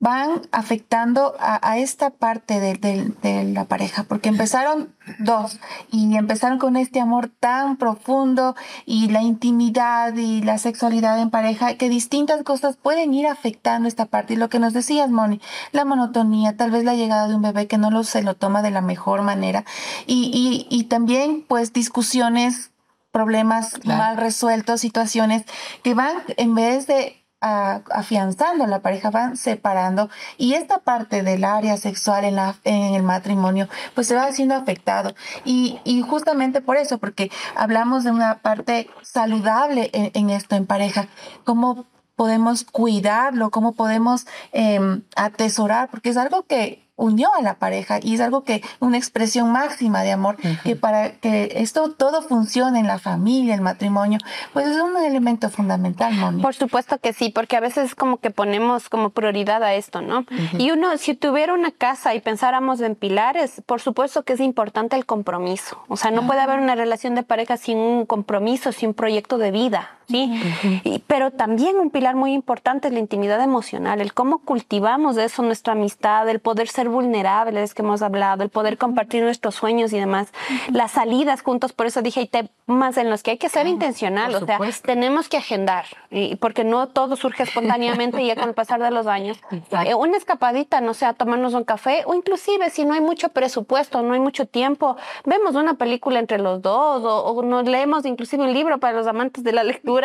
van 0.00 0.42
afectando 0.52 1.34
a, 1.40 1.78
esta 1.78 2.10
parte 2.10 2.60
de, 2.60 3.44
la 3.52 3.64
pareja, 3.64 4.04
porque 4.04 4.28
empezaron 4.28 4.94
dos 5.18 5.58
y 5.90 6.16
empezaron 6.16 6.58
con 6.58 6.76
este 6.76 7.00
amor 7.00 7.30
tan 7.40 7.76
profundo 7.78 8.54
y 8.86 9.08
la 9.08 9.22
intimidad 9.22 10.14
y 10.14 10.42
la 10.42 10.58
sexualidad 10.58 11.20
en 11.20 11.30
pareja, 11.30 11.74
que 11.74 11.88
distintas 11.88 12.44
cosas 12.44 12.76
pueden 12.76 13.12
ir 13.12 13.26
afectando 13.26 13.88
esta 13.88 14.06
parte. 14.06 14.34
Y 14.34 14.36
lo 14.36 14.48
que 14.48 14.60
nos 14.60 14.72
decías, 14.72 15.10
Moni, 15.10 15.40
la 15.72 15.84
monotonía, 15.84 16.56
tal 16.56 16.70
vez 16.70 16.84
la 16.84 16.94
llegada 16.94 17.26
de 17.26 17.34
un 17.34 17.42
bebé 17.42 17.66
que 17.66 17.78
no 17.78 17.90
lo, 17.90 18.04
se 18.04 18.22
lo 18.22 18.34
toma 18.34 18.62
de 18.62 18.70
la 18.70 18.80
mejor 18.80 19.22
manera 19.22 19.64
y, 20.06 20.66
y, 20.70 20.84
también 20.84 21.44
pues 21.46 21.72
discusiones 21.72 22.70
problemas 23.10 23.84
mal 23.84 24.16
resueltos, 24.16 24.80
situaciones 24.80 25.44
que 25.82 25.94
van 25.94 26.14
en 26.36 26.54
vez 26.54 26.86
de 26.86 27.17
afianzando 27.40 28.66
la 28.66 28.80
pareja, 28.80 29.10
van 29.10 29.36
separando 29.36 30.10
y 30.36 30.54
esta 30.54 30.78
parte 30.78 31.22
del 31.22 31.44
área 31.44 31.76
sexual 31.76 32.24
en, 32.24 32.36
la, 32.36 32.56
en 32.64 32.94
el 32.94 33.02
matrimonio 33.02 33.68
pues 33.94 34.08
se 34.08 34.14
va 34.14 34.30
siendo 34.32 34.54
afectado. 34.54 35.14
Y, 35.44 35.78
y 35.84 36.02
justamente 36.02 36.60
por 36.60 36.76
eso, 36.76 36.98
porque 36.98 37.30
hablamos 37.54 38.04
de 38.04 38.10
una 38.10 38.38
parte 38.38 38.88
saludable 39.02 39.90
en, 39.92 40.30
esto 40.30 40.56
en 40.56 40.66
pareja, 40.66 41.08
cómo 41.44 41.86
podemos 42.16 42.64
cuidarlo, 42.64 43.50
cómo 43.50 43.72
podemos 43.72 44.26
em, 44.52 45.02
atesorar, 45.14 45.88
porque 45.88 46.10
es 46.10 46.16
algo 46.16 46.42
que 46.42 46.87
unió 46.98 47.30
a 47.34 47.40
la 47.40 47.54
pareja 47.54 48.00
y 48.02 48.14
es 48.14 48.20
algo 48.20 48.44
que 48.44 48.62
una 48.80 48.98
expresión 48.98 49.50
máxima 49.52 50.02
de 50.02 50.12
amor 50.12 50.36
que 50.64 50.76
para 50.76 51.12
que 51.12 51.52
esto 51.54 51.92
todo 51.92 52.22
funcione 52.22 52.80
en 52.80 52.86
la 52.86 52.98
familia, 52.98 53.54
el 53.54 53.60
matrimonio, 53.60 54.18
pues 54.52 54.66
es 54.66 54.76
un 54.76 54.96
elemento 54.96 55.48
fundamental, 55.48 56.12
Moni. 56.14 56.42
Por 56.42 56.54
supuesto 56.54 56.98
que 56.98 57.12
sí, 57.12 57.30
porque 57.30 57.56
a 57.56 57.60
veces 57.60 57.86
es 57.86 57.94
como 57.94 58.18
que 58.18 58.30
ponemos 58.30 58.88
como 58.88 59.10
prioridad 59.10 59.62
a 59.62 59.74
esto, 59.74 60.02
¿no? 60.02 60.26
Y 60.58 60.72
uno, 60.72 60.98
si 60.98 61.14
tuviera 61.14 61.54
una 61.54 61.70
casa 61.70 62.14
y 62.14 62.20
pensáramos 62.20 62.80
en 62.80 62.96
pilares, 62.96 63.62
por 63.64 63.80
supuesto 63.80 64.24
que 64.24 64.32
es 64.32 64.40
importante 64.40 64.96
el 64.96 65.06
compromiso. 65.06 65.82
O 65.88 65.96
sea, 65.96 66.10
no 66.10 66.26
puede 66.26 66.40
haber 66.40 66.58
una 66.58 66.74
relación 66.74 67.14
de 67.14 67.22
pareja 67.22 67.56
sin 67.56 67.78
un 67.78 68.06
compromiso, 68.06 68.72
sin 68.72 68.90
un 68.90 68.94
proyecto 68.94 69.38
de 69.38 69.52
vida, 69.52 69.97
¿sí? 70.08 71.02
pero 71.06 71.30
también 71.30 71.78
un 71.78 71.90
pilar 71.90 72.16
muy 72.16 72.32
importante 72.32 72.88
es 72.88 72.94
la 72.94 73.00
intimidad 73.00 73.42
emocional, 73.42 74.00
el 74.00 74.14
cómo 74.14 74.38
cultivamos 74.38 75.16
eso, 75.16 75.42
nuestra 75.42 75.74
amistad, 75.74 76.28
el 76.28 76.40
poder 76.40 76.68
ser 76.68 76.88
vulnerables 76.88 77.74
que 77.74 77.82
hemos 77.82 78.02
hablado, 78.02 78.42
el 78.42 78.50
poder 78.50 78.78
compartir 78.78 79.22
nuestros 79.22 79.54
sueños 79.54 79.92
y 79.92 79.98
demás, 79.98 80.32
las 80.72 80.92
salidas 80.92 81.42
juntos, 81.42 81.72
por 81.72 81.86
eso 81.86 82.02
dije, 82.02 82.20
hay 82.20 82.28
temas 82.28 82.96
en 82.96 83.10
los 83.10 83.22
que 83.22 83.32
hay 83.32 83.38
que 83.38 83.48
ser 83.48 83.66
intencional, 83.66 84.34
o 84.34 84.44
sea, 84.44 84.58
tenemos 84.82 85.28
que 85.28 85.36
agendar, 85.36 85.86
y 86.10 86.36
porque 86.36 86.64
no 86.64 86.88
todo 86.88 87.16
surge 87.16 87.42
espontáneamente 87.42 88.24
ya 88.24 88.34
con 88.34 88.48
el 88.48 88.54
pasar 88.54 88.82
de 88.82 88.90
los 88.90 89.06
años. 89.06 89.38
Eh, 89.84 89.94
una 89.94 90.16
escapadita, 90.16 90.80
no 90.80 90.94
sé, 90.94 91.06
a 91.06 91.12
tomarnos 91.12 91.54
un 91.54 91.64
café, 91.64 92.02
o 92.06 92.14
inclusive 92.14 92.70
si 92.70 92.84
no 92.84 92.94
hay 92.94 93.00
mucho 93.00 93.30
presupuesto, 93.30 94.02
no 94.02 94.14
hay 94.14 94.20
mucho 94.20 94.46
tiempo, 94.46 94.96
vemos 95.24 95.54
una 95.54 95.74
película 95.74 96.18
entre 96.18 96.38
los 96.38 96.62
dos, 96.62 97.02
o, 97.04 97.42
nos 97.42 97.64
leemos 97.66 98.04
inclusive 98.06 98.42
un 98.42 98.52
libro 98.52 98.78
para 98.78 98.96
los 98.96 99.06
amantes 99.06 99.44
de 99.44 99.52
la 99.52 99.64
lectura, 99.64 99.97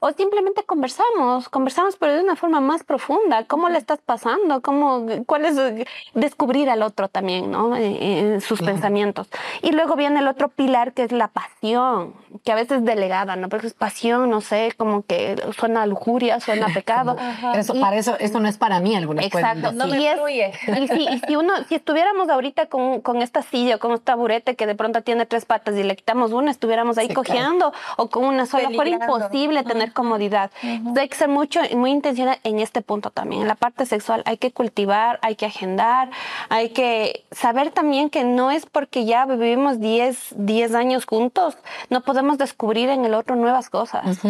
o 0.00 0.10
simplemente 0.12 0.64
conversamos, 0.64 1.48
conversamos 1.48 1.96
pero 1.96 2.14
de 2.14 2.22
una 2.22 2.36
forma 2.36 2.60
más 2.60 2.84
profunda, 2.84 3.44
¿cómo 3.44 3.68
le 3.68 3.78
estás 3.78 4.00
pasando? 4.04 4.60
¿Cómo, 4.62 5.06
¿Cuál 5.26 5.44
es 5.46 5.86
descubrir 6.14 6.70
al 6.70 6.82
otro 6.82 7.08
también, 7.08 7.50
¿no? 7.50 7.76
En, 7.76 8.40
sus 8.40 8.60
pensamientos. 8.60 9.28
Y 9.62 9.72
luego 9.72 9.96
viene 9.96 10.20
el 10.20 10.28
otro 10.28 10.48
pilar 10.48 10.92
que 10.92 11.04
es 11.04 11.12
la 11.12 11.28
pasión, 11.28 12.14
que 12.44 12.52
a 12.52 12.54
veces 12.54 12.78
es 12.78 12.84
delegada, 12.84 13.36
¿no? 13.36 13.48
Porque 13.48 13.66
es 13.66 13.74
pasión, 13.74 14.28
no 14.30 14.40
sé, 14.40 14.72
como 14.76 15.02
que 15.02 15.36
suena 15.56 15.82
a 15.82 15.86
lujuria, 15.86 16.40
suena 16.40 16.66
a 16.66 16.68
pecado. 16.70 17.16
eso, 17.54 17.74
para 17.80 17.96
eso, 17.96 18.16
esto 18.18 18.40
no 18.40 18.48
es 18.48 18.58
para 18.58 18.80
mí, 18.80 18.94
alguna 18.94 19.22
Exacto, 19.22 19.72
no 19.72 19.86
me 19.86 19.96
y, 19.96 20.88
si, 20.88 21.08
y 21.08 21.18
si 21.26 21.36
uno, 21.36 21.52
si 21.68 21.74
estuviéramos 21.74 22.28
ahorita 22.28 22.66
con, 22.66 23.00
con 23.00 23.22
esta 23.22 23.42
silla, 23.42 23.78
con 23.78 23.92
un 23.92 23.98
taburete 23.98 24.56
que 24.56 24.66
de 24.66 24.74
pronto 24.74 25.02
tiene 25.02 25.26
tres 25.26 25.44
patas 25.44 25.76
y 25.76 25.82
le 25.82 25.96
quitamos 25.96 26.32
una, 26.32 26.50
estuviéramos 26.50 26.98
ahí 26.98 27.08
cojeando 27.08 27.72
o 27.96 28.08
con 28.08 28.24
una 28.24 28.46
sola, 28.46 28.70
fuera 28.70 28.90
imposible 28.90 29.35
tener 29.64 29.92
comodidad. 29.92 30.50
hay 30.62 31.08
que 31.08 31.16
ser 31.16 31.28
mucho, 31.28 31.60
muy 31.76 31.90
intencional 31.90 32.38
en 32.44 32.60
este 32.60 32.82
punto 32.82 33.10
también. 33.10 33.42
En 33.42 33.48
la 33.48 33.54
parte 33.54 33.86
sexual 33.86 34.22
hay 34.24 34.38
que 34.38 34.50
cultivar, 34.50 35.18
hay 35.22 35.36
que 35.36 35.46
agendar, 35.46 36.10
hay 36.48 36.70
que 36.70 37.24
saber 37.30 37.70
también 37.70 38.10
que 38.10 38.24
no 38.24 38.50
es 38.50 38.66
porque 38.66 39.04
ya 39.04 39.26
vivimos 39.26 39.80
10, 39.80 40.34
10 40.36 40.74
años 40.74 41.06
juntos, 41.06 41.56
no 41.90 42.00
podemos 42.00 42.38
descubrir 42.38 42.88
en 42.88 43.04
el 43.04 43.14
otro 43.14 43.36
nuevas 43.36 43.70
cosas. 43.70 44.20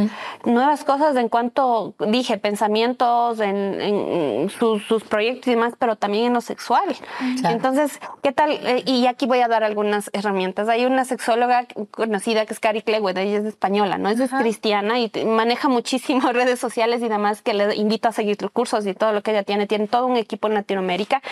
Nuevas 0.45 0.85
cosas 0.85 1.17
en 1.17 1.29
cuanto, 1.29 1.95
dije, 1.99 2.39
pensamientos, 2.39 3.41
en, 3.41 4.51
sus, 4.51 5.05
proyectos 5.05 5.49
y 5.49 5.51
demás, 5.51 5.75
pero 5.79 5.97
también 5.97 6.27
en 6.27 6.33
lo 6.35 6.41
sexual. 6.41 6.97
Entonces, 7.45 8.01
¿qué 8.23 8.33
tal? 8.33 8.53
Eh, 8.53 8.83
y 8.87 9.07
aquí 9.07 9.27
voy 9.27 9.41
a 9.41 9.49
dar 9.49 9.65
algunas 9.65 10.11
herramientas. 10.13 10.69
Hay 10.69 10.85
una 10.85 11.05
sexóloga 11.05 11.67
conocida 11.91 12.47
que 12.47 12.55
es 12.55 12.61
Cari 12.61 12.83
Clegüed, 12.83 13.17
ella 13.17 13.39
es 13.39 13.45
española, 13.45 13.99
¿no? 13.99 14.09
Es 14.09 14.31
cristiana 14.31 14.96
persona 14.97 15.23
y 15.23 15.25
maneja 15.25 15.69
muchísimo 15.69 16.21
redes 16.33 16.59
sociales 16.59 17.03
y 17.03 17.09
demás 17.09 17.43
que 17.43 17.55
le 17.55 17.75
invito 17.77 18.09
a 18.09 18.13
seguir 18.13 18.41
los 18.41 18.51
cursos 18.51 18.87
y 18.87 18.95
todo 18.95 19.13
lo 19.13 19.23
que 19.23 19.33
ella 19.33 19.43
tiene. 19.43 19.67
Tiene 19.67 19.89
todo 19.89 20.07
un 20.07 20.17
equipo 20.17 20.49
en 20.49 20.55
Latinoamérica. 20.55 21.23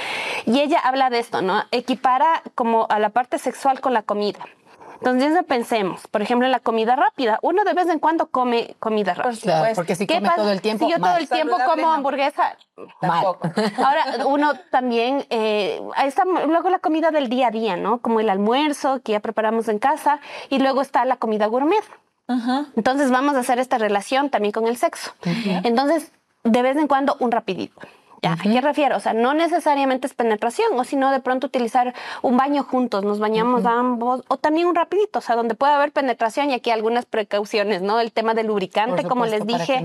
Y 0.46 0.60
ella 0.60 0.78
habla 0.80 1.10
de 1.10 1.18
esto, 1.18 1.42
¿no? 1.42 1.62
Equipara 1.70 2.42
como 2.54 2.86
a 2.90 2.98
la 2.98 3.10
parte 3.10 3.38
sexual 3.38 3.80
con 3.80 3.92
la 3.92 4.02
comida. 4.02 4.40
Entonces 5.00 5.44
pensemos, 5.46 6.06
por 6.06 6.22
ejemplo, 6.22 6.46
en 6.46 6.52
la 6.52 6.60
comida 6.60 6.96
rápida. 6.96 7.38
Uno 7.42 7.64
de 7.64 7.74
vez 7.74 7.88
en 7.88 7.98
cuando 7.98 8.28
come 8.28 8.74
comida 8.78 9.12
rápida. 9.12 9.72
porque 9.74 9.96
si 9.96 10.06
come 10.06 10.30
todo 10.34 10.50
el 10.50 10.62
tiempo. 10.62 10.86
Si 10.86 10.90
yo 10.90 10.98
todo 10.98 11.16
el 11.18 11.28
tiempo 11.28 11.58
como 11.66 11.90
hamburguesa, 11.90 12.56
tampoco. 13.00 13.50
Ahora, 13.84 14.24
uno 14.26 14.54
también, 14.70 15.26
eh, 15.28 15.82
está 16.04 16.24
luego 16.24 16.70
la 16.70 16.78
comida 16.78 17.10
del 17.10 17.28
día 17.28 17.48
a 17.48 17.50
día, 17.50 17.76
¿no? 17.76 17.98
Como 17.98 18.20
el 18.20 18.30
almuerzo 18.30 19.00
que 19.02 19.12
ya 19.12 19.20
preparamos 19.20 19.68
en 19.68 19.78
casa 19.78 20.20
y 20.48 20.58
luego 20.58 20.80
está 20.80 21.04
la 21.04 21.16
comida 21.16 21.46
gourmet. 21.46 21.84
Entonces 22.76 23.10
vamos 23.10 23.34
a 23.34 23.40
hacer 23.40 23.58
esta 23.58 23.78
relación 23.78 24.30
también 24.30 24.52
con 24.52 24.66
el 24.66 24.76
sexo. 24.76 25.12
Entonces, 25.62 26.12
de 26.42 26.62
vez 26.62 26.76
en 26.76 26.86
cuando 26.86 27.16
un 27.20 27.30
rapidito. 27.30 27.80
¿A 28.28 28.36
qué 28.36 28.60
refiero? 28.60 28.96
O 28.96 29.00
sea, 29.00 29.12
no 29.12 29.34
necesariamente 29.34 30.06
es 30.06 30.14
penetración, 30.14 30.78
o 30.78 30.84
sino 30.84 31.10
de 31.10 31.20
pronto 31.20 31.46
utilizar 31.46 31.94
un 32.22 32.36
baño 32.36 32.62
juntos, 32.62 33.04
nos 33.04 33.18
bañamos 33.18 33.66
ambos, 33.66 34.22
o 34.28 34.36
también 34.38 34.66
un 34.66 34.74
rapidito, 34.74 35.18
o 35.18 35.22
sea, 35.22 35.36
donde 35.36 35.54
puede 35.54 35.74
haber 35.74 35.92
penetración 35.92 36.50
y 36.50 36.54
aquí 36.54 36.70
algunas 36.70 37.04
precauciones, 37.04 37.82
¿no? 37.82 38.00
El 38.00 38.12
tema 38.12 38.34
del 38.34 38.46
lubricante, 38.46 39.04
como 39.04 39.26
les 39.26 39.46
dije, 39.46 39.82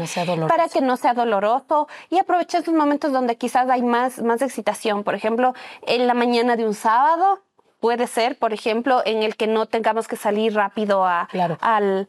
para 0.48 0.69
que, 0.69 0.79
no 0.79 0.96
sea 0.96 1.13
doloroso 1.13 1.88
y 2.10 2.19
aprovechar 2.19 2.62
esos 2.62 2.74
momentos 2.74 3.12
donde 3.12 3.36
quizás 3.36 3.69
hay 3.69 3.81
más, 3.81 4.22
más 4.22 4.41
excitación. 4.41 5.03
Por 5.03 5.13
ejemplo, 5.13 5.53
en 5.86 6.08
la 6.08 6.13
mañana 6.13 6.55
de 6.55 6.65
un 6.65 6.74
sábado, 6.74 7.41
puede 7.80 8.08
ser, 8.08 8.38
por 8.38 8.54
ejemplo, 8.54 9.02
en 9.06 9.24
el 9.24 9.36
que 9.36 9.48
no 9.48 9.66
tengamos 9.66 10.08
que 10.08 10.16
salir 10.16 10.54
rápido 10.54 11.06
a, 11.06 11.28
al, 11.62 12.08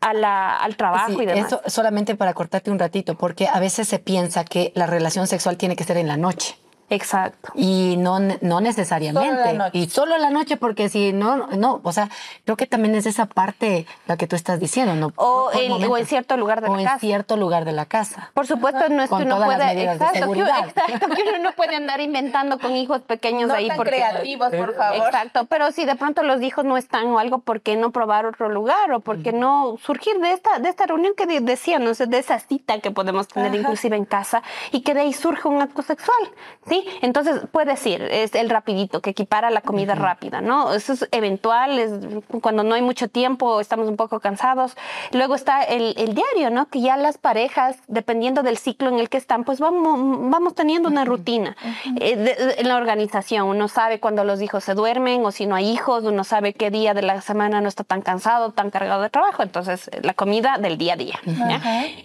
al 0.00 0.76
trabajo 0.76 1.20
y 1.22 1.26
demás. 1.26 1.46
Eso 1.46 1.60
solamente 1.66 2.14
para 2.14 2.34
cortarte 2.34 2.70
un 2.70 2.78
ratito, 2.78 3.16
porque 3.16 3.48
a 3.48 3.58
veces 3.60 3.88
se 3.88 3.98
piensa 3.98 4.44
que 4.44 4.72
la 4.74 4.86
relación 4.86 5.26
sexual 5.26 5.56
tiene 5.56 5.76
que 5.76 5.84
ser 5.84 5.96
en 5.96 6.06
la 6.06 6.16
noche. 6.16 6.56
Exacto. 6.90 7.52
Y 7.54 7.96
no, 7.98 8.18
no 8.18 8.60
necesariamente. 8.60 9.58
y 9.72 9.88
solo 9.90 10.16
en 10.16 10.22
la 10.22 10.30
noche, 10.30 10.56
porque 10.56 10.88
si 10.88 11.12
no, 11.12 11.48
no, 11.48 11.80
o 11.82 11.92
sea, 11.92 12.08
creo 12.44 12.56
que 12.56 12.66
también 12.66 12.94
es 12.94 13.06
esa 13.06 13.26
parte 13.26 13.86
la 14.06 14.16
que 14.16 14.26
tú 14.26 14.36
estás 14.36 14.58
diciendo, 14.58 14.94
¿no? 14.94 15.12
O, 15.16 15.50
en, 15.52 16.06
cierto 16.06 16.36
lugar 16.36 16.62
de 16.62 16.68
la 16.68 16.76
casa. 16.76 16.94
en 16.94 17.00
cierto 17.00 17.36
lugar 17.36 17.64
de 17.64 17.72
la 17.72 17.84
casa. 17.84 18.30
Por 18.32 18.46
supuesto, 18.46 18.88
no 18.88 19.02
es 19.02 19.10
que 19.10 19.16
uno 19.16 19.44
puede, 19.44 19.82
exacto, 19.82 20.32
que, 20.32 20.40
exacto, 20.40 21.14
que 21.14 21.22
uno 21.22 21.38
no 21.42 21.52
puede 21.52 21.76
andar 21.76 22.00
inventando 22.00 22.58
con 22.58 22.74
hijos 22.74 23.02
pequeños 23.02 23.50
ahí. 23.50 23.68
porque, 23.76 23.90
creativos, 23.90 24.50
por 24.50 24.74
favor. 24.74 25.06
Exacto, 25.06 25.44
pero 25.46 25.70
si 25.72 25.84
de 25.84 25.96
pronto 25.96 26.22
los 26.22 26.40
hijos 26.42 26.64
no 26.64 26.76
están 26.76 27.06
o 27.08 27.18
algo, 27.18 27.38
¿por 27.38 27.60
qué 27.60 27.76
no 27.76 27.90
probar 27.90 28.24
otro 28.24 28.48
lugar? 28.48 28.92
O 28.92 29.00
por 29.00 29.22
qué 29.22 29.32
no 29.32 29.76
surgir 29.82 30.18
de 30.20 30.32
esta, 30.32 30.58
de 30.58 30.68
esta 30.68 30.86
reunión 30.86 31.12
que 31.16 31.26
decía, 31.40 31.78
no 31.78 31.94
sé, 31.94 32.06
de 32.06 32.18
esa 32.18 32.38
cita 32.38 32.78
que 32.80 32.90
podemos 32.90 33.28
tener 33.28 33.54
inclusive 33.54 33.96
en 33.96 34.04
casa 34.04 34.42
y 34.72 34.80
que 34.80 34.94
de 34.94 35.00
ahí 35.00 35.12
surge 35.12 35.48
un 35.48 35.60
acto 35.60 35.82
sexual, 35.82 36.18
¿sí? 36.66 36.77
Entonces, 37.02 37.42
puede 37.50 37.72
decir, 37.72 38.02
es 38.02 38.34
el 38.34 38.50
rapidito, 38.50 39.00
que 39.00 39.10
equipara 39.10 39.50
la 39.50 39.60
comida 39.60 39.94
rápida, 39.94 40.40
¿no? 40.40 40.72
Eso 40.72 40.92
es 40.92 41.08
eventual, 41.12 41.78
es 41.78 41.92
cuando 42.40 42.62
no 42.62 42.74
hay 42.74 42.82
mucho 42.82 43.08
tiempo, 43.08 43.60
estamos 43.60 43.88
un 43.88 43.96
poco 43.96 44.20
cansados. 44.20 44.76
Luego 45.12 45.34
está 45.34 45.62
el, 45.62 45.94
diario, 46.14 46.50
¿no? 46.50 46.66
Que 46.66 46.80
ya 46.80 46.96
las 46.96 47.18
parejas, 47.18 47.76
dependiendo 47.86 48.42
del 48.42 48.58
ciclo 48.58 48.88
en 48.88 48.98
el 48.98 49.08
que 49.08 49.16
están, 49.16 49.44
pues 49.44 49.60
vamos, 49.60 50.30
vamos 50.30 50.54
teniendo 50.54 50.88
una 50.88 51.04
rutina 51.04 51.56
eh, 52.00 52.54
en 52.58 52.68
la 52.68 52.76
organización. 52.76 53.46
Uno 53.46 53.68
sabe 53.68 54.00
cuando 54.00 54.24
los 54.24 54.40
hijos 54.42 54.64
se 54.64 54.74
duermen 54.74 55.24
o 55.24 55.30
si 55.30 55.46
no 55.46 55.54
hay 55.54 55.70
hijos, 55.70 56.04
uno 56.04 56.24
sabe 56.24 56.54
qué 56.54 56.70
día 56.70 56.94
de 56.94 57.02
la 57.02 57.20
semana 57.20 57.60
no 57.60 57.68
está 57.68 57.84
tan 57.84 58.02
cansado, 58.02 58.52
tan 58.52 58.70
cargado 58.70 59.02
de 59.02 59.10
trabajo. 59.10 59.42
Entonces, 59.42 59.90
la 60.02 60.14
comida 60.14 60.58
del 60.58 60.78
día 60.78 60.94
a 60.94 60.96
día. 60.96 61.18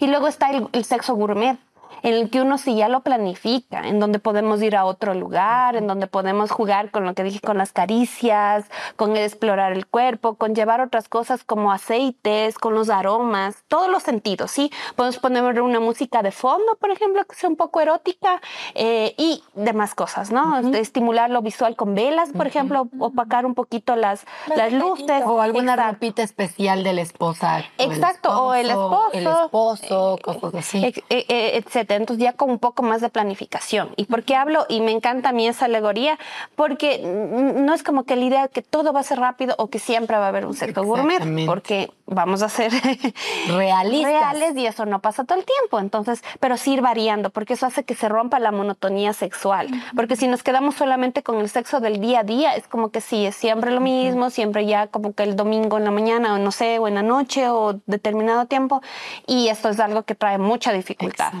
Y 0.00 0.06
luego 0.06 0.28
está 0.28 0.50
el 0.50 0.84
sexo 0.84 1.14
gourmet 1.14 1.58
en 2.04 2.12
el 2.12 2.30
que 2.30 2.42
uno 2.42 2.58
sí 2.58 2.76
ya 2.76 2.88
lo 2.88 3.00
planifica, 3.00 3.88
en 3.88 3.98
donde 3.98 4.18
podemos 4.18 4.60
ir 4.62 4.76
a 4.76 4.84
otro 4.84 5.14
lugar, 5.14 5.74
en 5.74 5.86
donde 5.86 6.06
podemos 6.06 6.50
jugar 6.50 6.90
con 6.90 7.06
lo 7.06 7.14
que 7.14 7.24
dije, 7.24 7.40
con 7.40 7.56
las 7.56 7.72
caricias, 7.72 8.66
con 8.96 9.16
explorar 9.16 9.72
el 9.72 9.86
cuerpo, 9.86 10.34
con 10.34 10.54
llevar 10.54 10.82
otras 10.82 11.08
cosas 11.08 11.44
como 11.44 11.72
aceites, 11.72 12.58
con 12.58 12.74
los 12.74 12.90
aromas, 12.90 13.64
todos 13.68 13.88
los 13.88 14.02
sentidos, 14.02 14.50
¿sí? 14.50 14.70
Podemos 14.96 15.18
poner 15.18 15.62
una 15.62 15.80
música 15.80 16.22
de 16.22 16.30
fondo, 16.30 16.76
por 16.78 16.90
ejemplo, 16.90 17.24
que 17.24 17.36
sea 17.36 17.48
un 17.48 17.56
poco 17.56 17.80
erótica 17.80 18.42
eh, 18.74 19.14
y 19.16 19.42
demás 19.54 19.94
cosas, 19.94 20.30
¿no? 20.30 20.58
Estimular 20.74 21.30
lo 21.30 21.40
visual 21.40 21.74
con 21.74 21.94
velas, 21.94 22.32
por 22.32 22.46
ejemplo, 22.46 22.86
opacar 22.98 23.46
un 23.46 23.54
poquito 23.54 23.96
las, 23.96 24.26
las 24.54 24.74
luces. 24.74 25.22
O 25.24 25.40
alguna 25.40 25.74
rapita 25.74 26.22
especial 26.22 26.84
de 26.84 26.92
la 26.92 27.00
esposa. 27.00 27.64
Exacto, 27.78 28.28
o 28.28 28.52
el 28.52 28.68
esposo. 28.68 29.10
El 29.14 29.26
esposo, 29.26 30.18
cosas 30.22 30.54
así. 30.56 30.84
E, 30.84 31.02
e, 31.08 31.56
etcétera 31.56 31.93
entonces 31.96 32.22
ya 32.22 32.32
con 32.34 32.50
un 32.50 32.58
poco 32.58 32.82
más 32.82 33.00
de 33.00 33.08
planificación. 33.08 33.90
¿Y 33.96 34.04
por 34.04 34.24
qué 34.24 34.36
hablo? 34.36 34.66
Y 34.68 34.80
me 34.80 34.92
encanta 34.92 35.30
a 35.30 35.32
mí 35.32 35.46
esa 35.48 35.64
alegoría, 35.64 36.18
porque 36.56 37.00
no 37.02 37.72
es 37.74 37.82
como 37.82 38.04
que 38.04 38.16
la 38.16 38.24
idea 38.24 38.48
que 38.48 38.62
todo 38.62 38.92
va 38.92 39.00
a 39.00 39.04
ser 39.04 39.18
rápido 39.20 39.54
o 39.58 39.68
que 39.68 39.78
siempre 39.78 40.16
va 40.16 40.26
a 40.26 40.28
haber 40.28 40.46
un 40.46 40.54
sexo 40.54 40.82
gourmet, 40.84 41.46
porque 41.46 41.90
vamos 42.06 42.42
a 42.42 42.48
ser 42.48 42.70
realistas. 43.48 44.10
reales 44.10 44.56
y 44.56 44.66
eso 44.66 44.84
no 44.86 45.00
pasa 45.00 45.24
todo 45.24 45.38
el 45.38 45.44
tiempo. 45.44 45.78
Entonces, 45.78 46.22
pero 46.40 46.56
sí 46.56 46.74
ir 46.74 46.82
variando, 46.82 47.30
porque 47.30 47.54
eso 47.54 47.66
hace 47.66 47.84
que 47.84 47.94
se 47.94 48.08
rompa 48.08 48.38
la 48.38 48.52
monotonía 48.52 49.12
sexual. 49.12 49.68
Porque 49.96 50.16
si 50.16 50.26
nos 50.26 50.42
quedamos 50.42 50.74
solamente 50.74 51.22
con 51.22 51.38
el 51.38 51.48
sexo 51.48 51.80
del 51.80 52.00
día 52.00 52.20
a 52.20 52.24
día, 52.24 52.54
es 52.54 52.66
como 52.68 52.90
que 52.90 53.00
sí, 53.00 53.26
es 53.26 53.36
siempre 53.36 53.70
lo 53.70 53.80
mismo, 53.80 54.30
siempre 54.30 54.66
ya 54.66 54.88
como 54.88 55.14
que 55.14 55.22
el 55.22 55.36
domingo 55.36 55.78
en 55.78 55.84
la 55.84 55.90
mañana 55.90 56.34
o 56.34 56.38
no 56.38 56.50
sé, 56.50 56.78
o 56.78 56.88
en 56.88 56.94
la 56.94 57.02
noche 57.02 57.48
o 57.48 57.80
determinado 57.86 58.46
tiempo. 58.46 58.82
Y 59.26 59.48
esto 59.48 59.68
es 59.68 59.80
algo 59.80 60.02
que 60.02 60.14
trae 60.14 60.38
mucha 60.38 60.72
dificultad. 60.72 61.32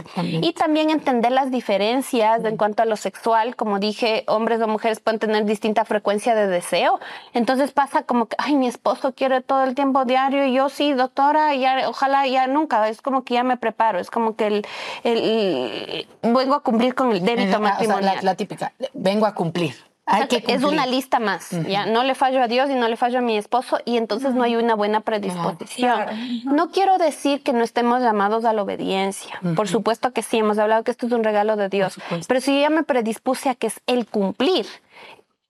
Y 0.44 0.52
también 0.52 0.90
entender 0.90 1.32
las 1.32 1.50
diferencias 1.50 2.44
en 2.44 2.58
cuanto 2.58 2.82
a 2.82 2.84
lo 2.84 2.96
sexual. 2.96 3.56
Como 3.56 3.78
dije, 3.78 4.24
hombres 4.26 4.60
o 4.60 4.68
mujeres 4.68 5.00
pueden 5.00 5.18
tener 5.18 5.46
distinta 5.46 5.86
frecuencia 5.86 6.34
de 6.34 6.46
deseo. 6.46 7.00
Entonces 7.32 7.72
pasa 7.72 8.02
como 8.02 8.26
que, 8.26 8.36
ay, 8.38 8.54
mi 8.54 8.66
esposo 8.66 9.14
quiere 9.14 9.40
todo 9.40 9.64
el 9.64 9.74
tiempo 9.74 10.04
diario 10.04 10.44
y 10.44 10.52
yo 10.52 10.68
sí, 10.68 10.92
doctora, 10.92 11.54
ya, 11.54 11.88
ojalá 11.88 12.26
ya 12.26 12.46
nunca. 12.46 12.86
Es 12.90 13.00
como 13.00 13.24
que 13.24 13.32
ya 13.32 13.42
me 13.42 13.56
preparo. 13.56 13.98
Es 13.98 14.10
como 14.10 14.36
que 14.36 14.48
el, 14.48 14.66
el, 15.02 16.06
vengo 16.20 16.56
a 16.56 16.62
cumplir 16.62 16.94
con 16.94 17.12
el 17.12 17.24
débito 17.24 17.58
matrimonial. 17.58 18.18
la 18.20 18.34
típica, 18.34 18.74
vengo 18.92 19.24
a 19.24 19.34
cumplir 19.34 19.74
es 20.06 20.62
una 20.62 20.86
lista 20.86 21.18
más, 21.18 21.50
ya. 21.66 21.86
No 21.86 22.04
le 22.04 22.14
fallo 22.14 22.42
a 22.42 22.48
Dios 22.48 22.70
y 22.70 22.74
no 22.74 22.88
le 22.88 22.96
fallo 22.96 23.18
a 23.18 23.22
mi 23.22 23.36
esposo 23.36 23.78
y 23.84 23.96
entonces 23.96 24.34
no 24.34 24.42
hay 24.42 24.56
una 24.56 24.74
buena 24.74 25.00
predisposición. 25.00 25.98
No 26.44 26.70
quiero 26.70 26.98
decir 26.98 27.42
que 27.42 27.52
no 27.52 27.64
estemos 27.64 28.02
llamados 28.02 28.44
a 28.44 28.52
la 28.52 28.62
obediencia. 28.62 29.40
Por 29.56 29.68
supuesto 29.68 30.12
que 30.12 30.22
sí, 30.22 30.38
hemos 30.38 30.58
hablado 30.58 30.84
que 30.84 30.90
esto 30.90 31.06
es 31.06 31.12
un 31.12 31.24
regalo 31.24 31.56
de 31.56 31.68
Dios, 31.68 31.98
pero 32.28 32.40
si 32.40 32.60
ya 32.60 32.70
me 32.70 32.82
predispuse 32.82 33.48
a 33.48 33.54
que 33.54 33.68
es 33.68 33.80
el 33.86 34.06
cumplir, 34.06 34.66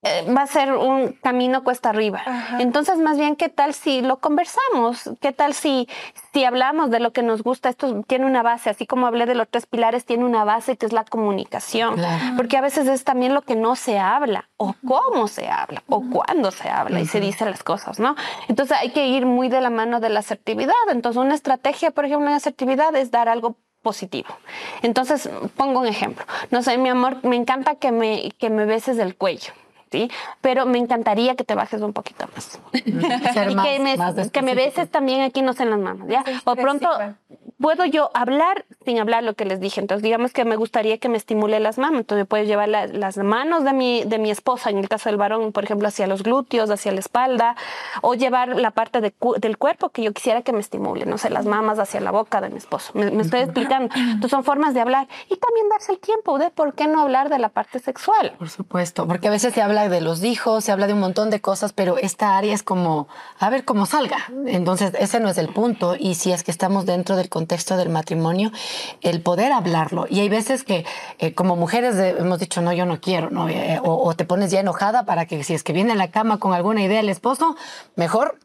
eh, 0.05 0.31
va 0.37 0.43
a 0.43 0.47
ser 0.47 0.73
un 0.75 1.13
camino 1.23 1.65
cuesta 1.65 1.89
arriba. 1.89 2.23
Entonces, 2.59 2.99
más 2.99 3.17
bien, 3.17 3.37
¿qué 3.37 3.49
tal 3.49 3.73
si 3.73 4.03
lo 4.03 4.19
conversamos? 4.19 5.11
¿Qué 5.21 5.33
tal 5.33 5.55
si, 5.55 5.89
si 6.33 6.45
hablamos 6.45 6.91
de 6.91 7.01
lo 7.01 7.13
que 7.13 7.23
nos 7.23 7.43
gusta? 7.43 7.71
Esto 7.71 8.03
tiene 8.03 8.27
una 8.27 8.43
base, 8.43 8.69
así 8.69 8.87
como 8.87 9.07
hablé 9.07 9.25
de 9.25 9.35
los 9.35 9.49
tres 9.49 9.65
pilares, 9.65 10.05
tiene 10.05 10.25
una 10.27 10.45
base 10.45 10.77
que 10.77 10.85
es 10.85 10.93
la 10.93 11.05
comunicación. 11.05 11.97
Porque 12.37 12.59
a 12.59 12.61
veces 12.61 12.87
es 12.87 13.03
también 13.05 13.33
lo 13.33 13.43
que 13.43 13.57
no 13.57 13.77
se 13.77 13.99
habla, 13.99 14.51
o 14.59 14.75
cómo 14.87 15.27
se 15.27 15.49
habla, 15.49 15.83
o 15.89 16.03
cuándo 16.11 16.51
se 16.51 16.69
habla 16.69 17.01
y 17.01 17.07
se 17.07 17.21
dicen 17.21 17.51
las 17.51 17.63
cosas, 17.63 17.99
¿no? 17.99 18.15
Entonces, 18.49 18.77
hay 18.79 18.91
que 18.91 19.07
ir 19.07 19.25
muy 19.25 19.49
de 19.49 19.63
la 19.63 19.71
mano 19.71 20.01
de 20.01 20.11
la 20.11 20.21
asertividad. 20.21 20.75
Entonces, 20.91 21.21
una 21.21 21.35
estrategia, 21.35 21.93
por 21.93 22.05
ejemplo, 22.05 22.29
en 22.29 22.35
asertividad 22.35 22.95
es 22.95 23.11
dar 23.11 23.31
algo 23.31 23.57
positivo. 23.81 24.29
Entonces, 24.83 25.31
pongo 25.57 25.81
un 25.81 25.87
ejemplo. 25.87 26.25
No 26.51 26.63
sé, 26.63 26.77
mi 26.77 26.89
amor, 26.89 27.19
me 27.23 27.37
encanta 27.37 27.77
que 27.77 27.93
me, 27.93 28.33
que 28.39 28.51
me 28.51 28.65
beses 28.65 28.99
el 28.99 29.17
cuello. 29.17 29.53
Pero 30.41 30.67
me 30.67 30.79
encantaría 30.79 31.35
que 31.35 31.45
te 31.45 31.55
bajes 31.55 31.81
un 31.81 31.93
poquito 31.93 32.27
más. 32.35 32.61
y 32.73 32.83
que, 32.83 33.79
me, 33.81 34.31
que 34.31 34.43
me 34.43 34.55
beses 34.55 34.91
también 34.91 35.23
aquí, 35.23 35.43
no 35.43 35.53
sé, 35.53 35.65
en 35.65 35.71
las 35.71 35.81
manos, 35.81 36.09
¿ya? 36.09 36.25
O 36.45 36.55
pronto 36.57 36.89
puedo 37.65 37.87
yo 37.87 38.11
hablar 38.13 38.67
sin 38.85 38.99
hablar 38.99 39.23
lo 39.23 39.33
que 39.33 39.47
les 39.47 39.59
dije. 39.59 39.81
Entonces, 39.81 40.03
digamos 40.03 40.35
que 40.35 40.45
me 40.45 40.57
gustaría 40.57 40.99
que 40.99 41.09
me 41.09 41.17
estimule 41.17 41.61
las 41.61 41.79
manos. 41.79 42.01
Entonces, 42.01 42.27
puedes 42.27 42.47
llevar 42.47 42.69
las 42.69 43.17
manos 43.17 43.65
de 43.65 43.73
mi, 43.73 44.05
de 44.05 44.19
mi 44.19 44.31
esposa, 44.31 44.69
en 44.69 44.77
el 44.77 44.89
caso 44.89 45.09
del 45.09 45.17
varón, 45.17 45.51
por 45.53 45.65
ejemplo, 45.65 45.89
hacia 45.89 46.07
los 46.07 46.23
glúteos, 46.23 46.71
hacia 46.71 46.93
la 46.93 47.01
espalda, 47.01 47.57
o 48.03 48.15
llevar 48.15 48.49
la 48.57 48.71
parte 48.71 49.01
del 49.01 49.57
cuerpo 49.57 49.89
que 49.89 50.03
yo 50.03 50.13
quisiera 50.13 50.43
que 50.43 50.53
me 50.53 50.61
estimule, 50.61 51.07
no 51.07 51.17
sé, 51.17 51.31
las 51.31 51.47
mamas 51.47 51.79
hacia 51.79 52.01
la 52.01 52.11
boca 52.11 52.43
de 52.43 52.51
mi 52.51 52.59
esposo. 52.59 52.93
Me, 52.95 53.07
estoy 53.23 53.41
explicando. 53.41 53.95
Entonces, 53.95 54.31
son 54.31 54.45
formas 54.45 54.75
de 54.75 54.81
hablar. 54.81 55.09
Y 55.31 55.37
también 55.37 55.69
darse 55.71 55.93
el 55.93 56.01
tiempo 56.01 56.39
de 56.39 56.51
por 56.51 56.75
qué 56.75 56.87
no 56.87 57.01
hablar 57.01 57.31
de 57.31 57.39
la 57.39 57.49
parte 57.49 57.79
sexual. 57.79 58.35
Por 58.39 58.51
supuesto, 58.51 59.07
porque 59.07 59.29
a 59.29 59.31
veces 59.31 59.55
se 59.55 59.63
habla 59.63 59.84
de 59.89 60.01
los 60.01 60.23
hijos, 60.25 60.65
se 60.65 60.73
habla 60.73 60.87
de 60.87 60.93
un 60.93 61.01
montón 61.01 61.31
de 61.31 61.41
cosas, 61.41 61.73
pero 61.73 61.97
esta 61.99 62.37
área 62.37 62.55
es 62.55 62.63
como, 62.63 63.09
a 63.39 63.51
ver 63.51 63.65
cómo 63.65 63.87
salga. 63.87 64.19
Entonces, 64.47 64.93
ese 64.99 65.21
no 65.21 65.29
es 65.29 65.39
el 65.39 65.49
punto. 65.49 65.97
Y 65.99 66.15
si 66.15 66.33
es 66.33 66.43
que 66.43 66.51
estamos 66.51 66.87
dentro 66.87 67.17
del 67.17 67.29
contexto 67.29 67.77
del 67.77 67.89
matrimonio, 67.89 68.53
el 69.03 69.21
poder 69.21 69.53
hablarlo. 69.53 70.07
Y 70.09 70.21
hay 70.21 70.29
veces 70.29 70.65
que 70.65 70.85
eh, 71.19 71.35
como 71.35 71.57
mujeres 71.57 71.97
hemos 71.97 72.39
dicho, 72.39 72.61
no, 72.61 72.73
yo 72.73 72.87
no 72.87 73.01
quiero, 73.01 73.31
¿no? 73.31 73.49
Eh, 73.49 73.81
o, 73.83 74.15
te 74.15 74.25
pones 74.25 74.51
ya 74.51 74.61
enojada 74.61 75.05
para 75.05 75.27
que 75.27 75.43
si 75.45 75.55
es 75.55 75.63
que 75.63 75.73
viene 75.73 75.93
a 75.93 75.97
la 75.97 76.11
cama 76.11 76.39
con 76.39 76.55
alguna 76.55 76.83
idea 76.83 77.01
el 77.01 77.09
esposo, 77.09 77.57
mejor 77.97 78.39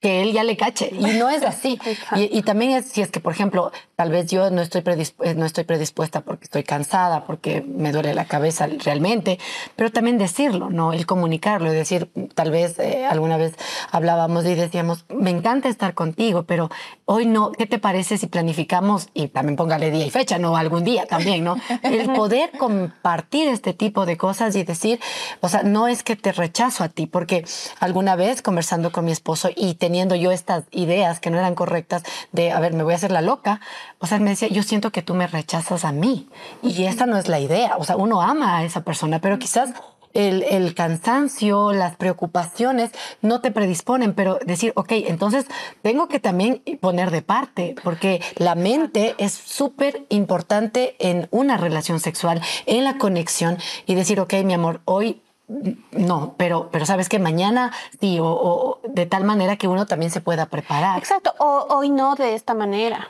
que 0.00 0.22
él 0.22 0.32
ya 0.32 0.44
le 0.44 0.56
cache. 0.56 0.90
Y 0.92 1.18
no 1.18 1.28
es 1.28 1.42
así. 1.42 1.78
y, 2.16 2.42
también 2.42 2.72
es 2.72 2.86
si 2.86 3.02
es 3.02 3.10
que, 3.10 3.20
por 3.20 3.32
ejemplo, 3.32 3.72
tal 3.98 4.12
vez 4.12 4.28
yo 4.28 4.48
no 4.50 4.62
estoy, 4.62 4.82
predispuesta, 4.82 5.34
no 5.34 5.44
estoy 5.44 5.64
predispuesta 5.64 6.20
porque 6.20 6.44
estoy 6.44 6.62
cansada, 6.62 7.24
porque 7.24 7.62
me 7.62 7.90
duele 7.90 8.14
la 8.14 8.26
cabeza 8.26 8.68
realmente, 8.68 9.40
pero 9.74 9.90
también 9.90 10.18
decirlo, 10.18 10.70
¿no? 10.70 10.92
El 10.92 11.04
comunicarlo, 11.04 11.72
decir, 11.72 12.08
tal 12.36 12.52
vez 12.52 12.78
eh, 12.78 13.06
alguna 13.06 13.36
vez 13.38 13.54
hablábamos 13.90 14.44
y 14.46 14.54
decíamos, 14.54 15.04
me 15.08 15.30
encanta 15.30 15.68
estar 15.68 15.94
contigo, 15.94 16.44
pero 16.44 16.70
hoy 17.06 17.26
no, 17.26 17.50
¿qué 17.50 17.66
te 17.66 17.80
parece 17.80 18.18
si 18.18 18.28
planificamos 18.28 19.08
y 19.14 19.26
también 19.26 19.56
póngale 19.56 19.90
día 19.90 20.06
y 20.06 20.10
fecha, 20.10 20.38
no 20.38 20.56
algún 20.56 20.84
día 20.84 21.06
también, 21.06 21.42
¿no? 21.42 21.56
El 21.82 22.08
poder 22.14 22.52
compartir 22.56 23.48
este 23.48 23.74
tipo 23.74 24.06
de 24.06 24.16
cosas 24.16 24.54
y 24.54 24.62
decir, 24.62 25.00
o 25.40 25.48
sea, 25.48 25.64
no 25.64 25.88
es 25.88 26.04
que 26.04 26.14
te 26.14 26.30
rechazo 26.30 26.84
a 26.84 26.88
ti, 26.88 27.08
porque 27.08 27.44
alguna 27.80 28.14
vez 28.14 28.42
conversando 28.42 28.92
con 28.92 29.06
mi 29.06 29.10
esposo 29.10 29.50
y 29.56 29.74
teniendo 29.74 30.14
yo 30.14 30.30
estas 30.30 30.66
ideas 30.70 31.18
que 31.18 31.30
no 31.30 31.38
eran 31.38 31.56
correctas 31.56 32.04
de, 32.30 32.52
a 32.52 32.60
ver, 32.60 32.74
me 32.74 32.84
voy 32.84 32.92
a 32.92 32.96
hacer 32.96 33.10
la 33.10 33.22
loca, 33.22 33.60
o 33.98 34.06
sea, 34.06 34.18
me 34.18 34.30
decía, 34.30 34.48
yo 34.48 34.62
siento 34.62 34.90
que 34.90 35.02
tú 35.02 35.14
me 35.14 35.26
rechazas 35.26 35.84
a 35.84 35.92
mí 35.92 36.28
y 36.62 36.84
esa 36.84 37.06
no 37.06 37.16
es 37.16 37.28
la 37.28 37.40
idea, 37.40 37.76
o 37.78 37.84
sea, 37.84 37.96
uno 37.96 38.22
ama 38.22 38.58
a 38.58 38.64
esa 38.64 38.82
persona, 38.82 39.20
pero 39.20 39.38
quizás 39.38 39.70
el, 40.14 40.74
cansancio, 40.74 41.72
las 41.72 41.96
preocupaciones 41.96 42.90
no 43.22 43.40
te 43.40 43.50
predisponen, 43.50 44.14
pero 44.14 44.38
decir, 44.44 44.72
ok, 44.76 44.92
entonces 44.92 45.46
tengo 45.82 46.08
que 46.08 46.20
también 46.20 46.62
poner 46.80 47.10
de 47.10 47.22
parte, 47.22 47.76
porque 47.84 48.20
la 48.36 48.54
mente 48.54 49.14
es 49.18 49.32
súper 49.32 50.06
importante 50.08 50.96
en 50.98 51.28
una 51.30 51.56
relación 51.56 52.00
sexual, 52.00 52.40
en 52.66 52.84
la 52.84 52.98
conexión, 52.98 53.58
y 53.86 53.94
decir, 53.94 54.20
ok, 54.20 54.34
mi 54.44 54.54
amor, 54.54 54.80
hoy 54.84 55.22
no, 55.48 56.34
pero, 56.36 56.68
pero 56.70 56.84
sabes 56.84 57.08
que 57.08 57.18
mañana 57.18 57.72
sí, 58.00 58.18
o, 58.20 58.80
de 58.86 59.06
tal 59.06 59.24
manera 59.24 59.56
que 59.56 59.66
uno 59.66 59.86
también 59.86 60.10
se 60.10 60.20
pueda 60.20 60.46
preparar. 60.46 60.98
Exacto, 60.98 61.34
o 61.38 61.66
hoy 61.70 61.88
no 61.88 62.16
de 62.16 62.34
esta 62.34 62.52
manera. 62.52 63.08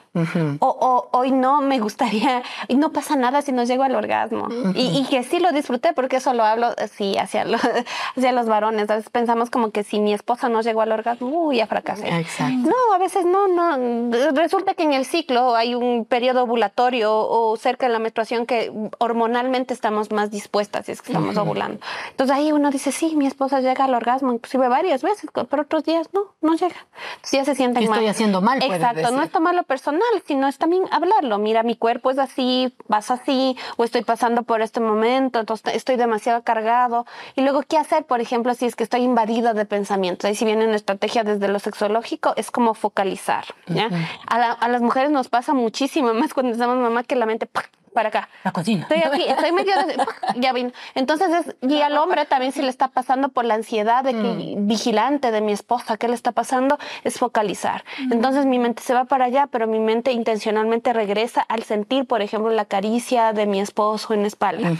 o, 0.60 1.08
hoy 1.10 1.32
no 1.32 1.62
me 1.62 1.80
gustaría, 1.80 2.42
y 2.68 2.76
no 2.76 2.92
pasa 2.92 3.16
nada 3.16 3.42
si 3.42 3.50
no 3.50 3.64
llego 3.64 3.82
al 3.82 3.96
orgasmo. 3.96 4.48
y, 4.74 5.04
que 5.08 5.24
sí 5.24 5.40
lo 5.40 5.50
disfruté, 5.50 5.92
porque 5.94 6.16
eso 6.16 6.32
lo 6.32 6.44
hablo, 6.44 6.74
sí, 6.96 7.16
hacia, 7.18 7.44
hacia 8.16 8.32
los 8.32 8.46
varones. 8.46 8.88
A 8.90 8.96
veces 8.96 9.10
pensamos 9.10 9.50
como 9.50 9.72
que 9.72 9.82
si 9.82 9.98
mi 9.98 10.14
esposa 10.14 10.48
no 10.48 10.62
llegó 10.62 10.82
al 10.82 10.92
orgasmo, 10.92 11.28
uy, 11.28 11.56
ya 11.56 11.66
fracasé. 11.66 12.08
Exacto. 12.08 12.70
No, 12.70 12.94
a 12.94 12.98
veces 12.98 13.24
no, 13.24 13.48
no. 13.48 14.32
Resulta 14.32 14.74
que 14.74 14.84
en 14.84 14.92
el 14.92 15.04
ciclo 15.04 15.56
hay 15.56 15.74
un 15.74 16.04
periodo 16.04 16.44
ovulatorio 16.44 17.16
o 17.16 17.56
cerca 17.56 17.86
de 17.86 17.92
la 17.92 17.98
menstruación 17.98 18.46
que 18.46 18.72
hormonalmente 18.98 19.74
estamos 19.74 20.12
más 20.12 20.30
dispuestas 20.30 20.86
si 20.86 20.92
es 20.92 21.02
que 21.02 21.12
estamos 21.12 21.36
ovulando. 21.36 21.80
Entonces, 22.10 22.27
ahí 22.30 22.52
uno 22.52 22.70
dice, 22.70 22.92
sí, 22.92 23.14
mi 23.16 23.26
esposa 23.26 23.60
llega 23.60 23.84
al 23.84 23.94
orgasmo, 23.94 24.32
inclusive 24.32 24.68
varias 24.68 25.02
veces, 25.02 25.30
pero 25.32 25.62
otros 25.62 25.84
días 25.84 26.08
no, 26.12 26.34
no 26.40 26.54
llega. 26.54 26.86
Entonces 27.16 27.32
ya 27.32 27.44
se 27.44 27.54
sienten 27.54 27.84
mal. 27.84 27.98
Estoy 27.98 28.08
haciendo 28.08 28.40
mal. 28.40 28.62
Exacto, 28.62 29.10
no 29.10 29.22
es 29.22 29.30
tomarlo 29.30 29.62
personal, 29.62 30.02
sino 30.26 30.48
es 30.48 30.58
también 30.58 30.84
hablarlo. 30.90 31.38
Mira, 31.38 31.62
mi 31.62 31.76
cuerpo 31.76 32.10
es 32.10 32.18
así, 32.18 32.74
vas 32.86 33.10
así, 33.10 33.56
o 33.76 33.84
estoy 33.84 34.02
pasando 34.02 34.42
por 34.42 34.62
este 34.62 34.80
momento, 34.80 35.40
entonces 35.40 35.74
estoy 35.74 35.96
demasiado 35.96 36.42
cargado. 36.42 37.06
Y 37.36 37.42
luego, 37.42 37.62
¿qué 37.62 37.78
hacer, 37.78 38.04
por 38.04 38.20
ejemplo, 38.20 38.54
si 38.54 38.66
es 38.66 38.76
que 38.76 38.84
estoy 38.84 39.02
invadido 39.02 39.54
de 39.54 39.64
pensamientos? 39.64 40.26
Ahí 40.26 40.34
si 40.34 40.44
viene 40.44 40.66
una 40.66 40.76
estrategia 40.76 41.24
desde 41.24 41.48
lo 41.48 41.58
sexológico, 41.58 42.34
es 42.36 42.50
como 42.50 42.74
focalizar. 42.74 43.44
¿ya? 43.66 43.88
a, 44.26 44.68
las 44.68 44.82
mujeres 44.82 45.10
nos 45.10 45.28
pasa 45.28 45.54
muchísimo, 45.54 46.14
más 46.14 46.34
cuando 46.34 46.52
estamos 46.52 46.76
mamá, 46.76 47.04
que 47.04 47.16
la 47.16 47.26
mente 47.26 47.46
para 47.88 48.08
acá. 48.08 48.28
La 48.44 48.52
cocina. 48.52 48.82
Estoy 48.82 49.02
aquí, 49.02 49.24
estoy 49.28 49.52
medio 49.52 49.72
ya 50.36 50.52
vino. 50.52 50.72
Entonces, 50.94 51.28
es, 51.30 51.56
y 51.68 51.80
al 51.82 51.96
hombre 51.98 52.24
también 52.26 52.52
si 52.52 52.62
le 52.62 52.68
está 52.68 52.88
pasando 52.88 53.28
por 53.28 53.44
la 53.44 53.54
ansiedad 53.54 54.04
de 54.04 54.12
que, 54.12 54.56
mm. 54.56 54.66
vigilante 54.66 55.30
de 55.30 55.40
mi 55.40 55.52
esposa, 55.52 55.96
¿qué 55.96 56.08
le 56.08 56.14
está 56.14 56.32
pasando? 56.32 56.78
Es 57.04 57.18
focalizar. 57.18 57.84
Mm. 57.98 58.12
Entonces 58.12 58.46
mi 58.46 58.58
mente 58.58 58.82
se 58.82 58.94
va 58.94 59.04
para 59.04 59.26
allá, 59.26 59.48
pero 59.50 59.66
mi 59.66 59.80
mente 59.80 60.12
intencionalmente 60.12 60.92
regresa 60.92 61.40
al 61.42 61.62
sentir, 61.62 62.06
por 62.06 62.22
ejemplo, 62.22 62.50
la 62.50 62.64
caricia 62.64 63.32
de 63.32 63.46
mi 63.46 63.60
esposo 63.60 64.14
en 64.14 64.22
la 64.22 64.28
espalda. 64.28 64.72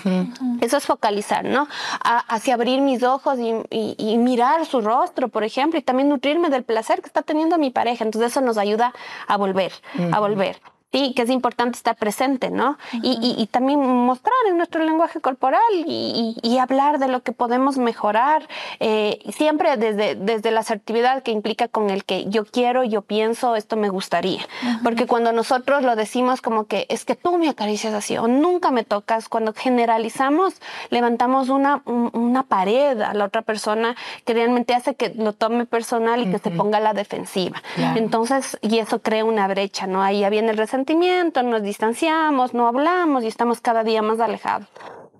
Eso 0.60 0.76
es 0.76 0.86
focalizar, 0.86 1.44
¿no? 1.44 1.68
hacia 2.28 2.54
abrir 2.54 2.80
mis 2.80 3.02
ojos 3.02 3.38
y, 3.38 4.18
mirar 4.18 4.66
su 4.66 4.80
rostro, 4.80 5.28
por 5.28 5.44
ejemplo, 5.44 5.78
y 5.78 5.82
también 5.82 6.08
nutrirme 6.08 6.50
del 6.50 6.64
placer 6.64 7.00
que 7.00 7.06
está 7.06 7.22
teniendo 7.22 7.58
mi 7.58 7.70
pareja. 7.70 8.04
Entonces 8.04 8.32
eso 8.32 8.40
nos 8.40 8.58
ayuda 8.58 8.92
a 9.26 9.36
volver, 9.36 9.72
a 10.12 10.20
volver. 10.20 10.60
Sí, 10.90 11.12
que 11.14 11.22
es 11.22 11.30
importante 11.30 11.76
estar 11.76 11.96
presente, 11.96 12.50
¿no? 12.50 12.78
y, 13.02 13.46
también 13.50 13.78
mostrar 13.80 14.34
en 14.48 14.56
nuestro 14.56 14.82
lenguaje 14.82 15.20
corporal 15.20 15.60
y, 15.86 16.58
hablar 16.58 16.98
de 16.98 17.06
lo 17.06 17.22
que 17.22 17.30
podemos 17.30 17.78
mejorar, 17.78 18.48
eh, 18.80 19.20
siempre 19.32 19.76
desde, 19.76 20.16
desde 20.16 20.50
la 20.50 20.60
asertividad 20.60 21.22
que 21.22 21.30
implica 21.30 21.68
con 21.68 21.90
el 21.90 22.04
que 22.04 22.24
yo 22.28 22.44
quiero, 22.44 22.82
yo 22.82 23.02
pienso, 23.02 23.54
esto 23.54 23.76
me 23.76 23.90
gustaría. 23.90 24.42
Porque 24.82 25.06
cuando 25.06 25.32
nosotros 25.32 25.82
lo 25.82 25.94
decimos 25.94 26.40
como 26.40 26.64
que 26.64 26.86
es 26.88 27.04
que 27.04 27.14
tú 27.14 27.38
me 27.38 27.48
acaricias 27.48 27.94
así 27.94 28.16
o 28.16 28.26
nunca 28.26 28.70
me 28.70 28.82
tocas, 28.82 29.28
cuando 29.28 29.52
generalizamos, 29.52 30.54
levantamos 30.90 31.48
una, 31.48 31.82
una 31.84 32.42
pared 32.42 33.00
a 33.00 33.14
la 33.14 33.26
otra 33.26 33.42
persona 33.42 33.94
que 34.24 34.34
realmente 34.34 34.74
hace 34.74 34.94
que 34.94 35.12
lo 35.14 35.32
tome 35.32 35.66
personal 35.66 36.22
y 36.22 36.30
que 36.30 36.38
se 36.38 36.50
ponga 36.50 36.78
a 36.78 36.80
la 36.80 36.94
defensiva. 36.94 37.62
Entonces, 37.94 38.58
y 38.62 38.78
eso 38.78 39.00
crea 39.00 39.24
una 39.24 39.46
brecha, 39.46 39.86
¿no? 39.86 40.02
Ahí 40.02 40.20
ya 40.20 40.30
viene 40.30 40.50
el 40.50 40.56
nos 41.42 41.62
distanciamos, 41.62 42.54
no 42.54 42.66
hablamos 42.68 43.24
y 43.24 43.26
estamos 43.28 43.60
cada 43.60 43.84
día 43.84 44.02
más 44.02 44.20
alejados. 44.20 44.68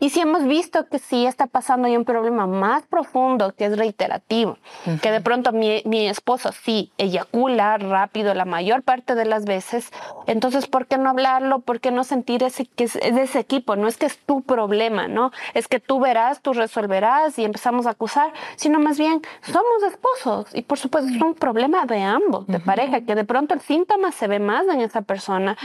Y 0.01 0.11
si 0.11 0.21
hemos 0.21 0.45
visto 0.45 0.87
que 0.89 0.99
sí 0.99 1.27
está 1.27 1.47
pasando 1.47 1.89
hay 1.89 1.97
un 1.97 2.05
problema 2.05 2.47
más 2.47 2.85
profundo, 2.85 3.55
que 3.57 3.67
es 3.67 3.77
reiterativo, 3.77 4.59
que 5.03 5.11
de 5.11 5.21
pronto 5.21 5.53
mi, 5.53 5.83
mi, 5.85 6.09
esposo 6.09 6.51
sí 6.53 6.93
eyacula 6.99 7.79
rápido 7.79 8.35
la 8.35 8.45
mayor 8.45 8.83
parte 8.83 9.15
de 9.15 9.25
las 9.25 9.45
veces, 9.45 9.91
entonces, 10.27 10.67
¿por 10.67 10.87
qué 10.87 10.99
no 10.99 11.11
hablarlo? 11.11 11.61
¿Por 11.61 11.81
qué 11.81 11.91
no 11.91 12.05
sentir 12.05 12.43
ese, 12.43 12.67
que 12.67 12.85
es, 12.85 12.95
de 12.95 13.23
ese 13.23 13.41
equipo? 13.41 13.77
No 13.77 13.89
es 13.89 13.97
que 13.97 14.07
es 14.07 14.19
tu 14.19 14.43
problema, 14.43 15.09
¿no? 15.09 15.33
Es 15.55 15.69
que 15.69 15.81
tú 15.81 16.01
verás, 16.01 16.41
tú 16.43 16.53
resolverás 16.53 17.39
y 17.39 17.45
empezamos 17.45 17.87
a 17.87 17.91
acusar, 17.91 18.33
sino 18.57 18.79
más 18.79 18.99
bien 18.99 19.23
somos 19.43 19.83
esposos 19.89 20.55
y 20.55 20.63
por 20.63 20.79
supuesto 20.79 21.11
es 21.11 21.21
un 21.21 21.35
problema 21.35 21.87
de 21.87 22.03
ambos, 22.03 22.47
de 22.47 22.61
pareja, 22.61 23.01
que 23.01 23.15
de 23.15 23.25
pronto 23.25 23.55
el 23.55 23.61
síntoma 23.61 24.13
se 24.13 24.29
ve 24.29 24.39
más 24.39 24.67
en 24.69 24.81
esa 24.81 25.03
persona. 25.03 25.57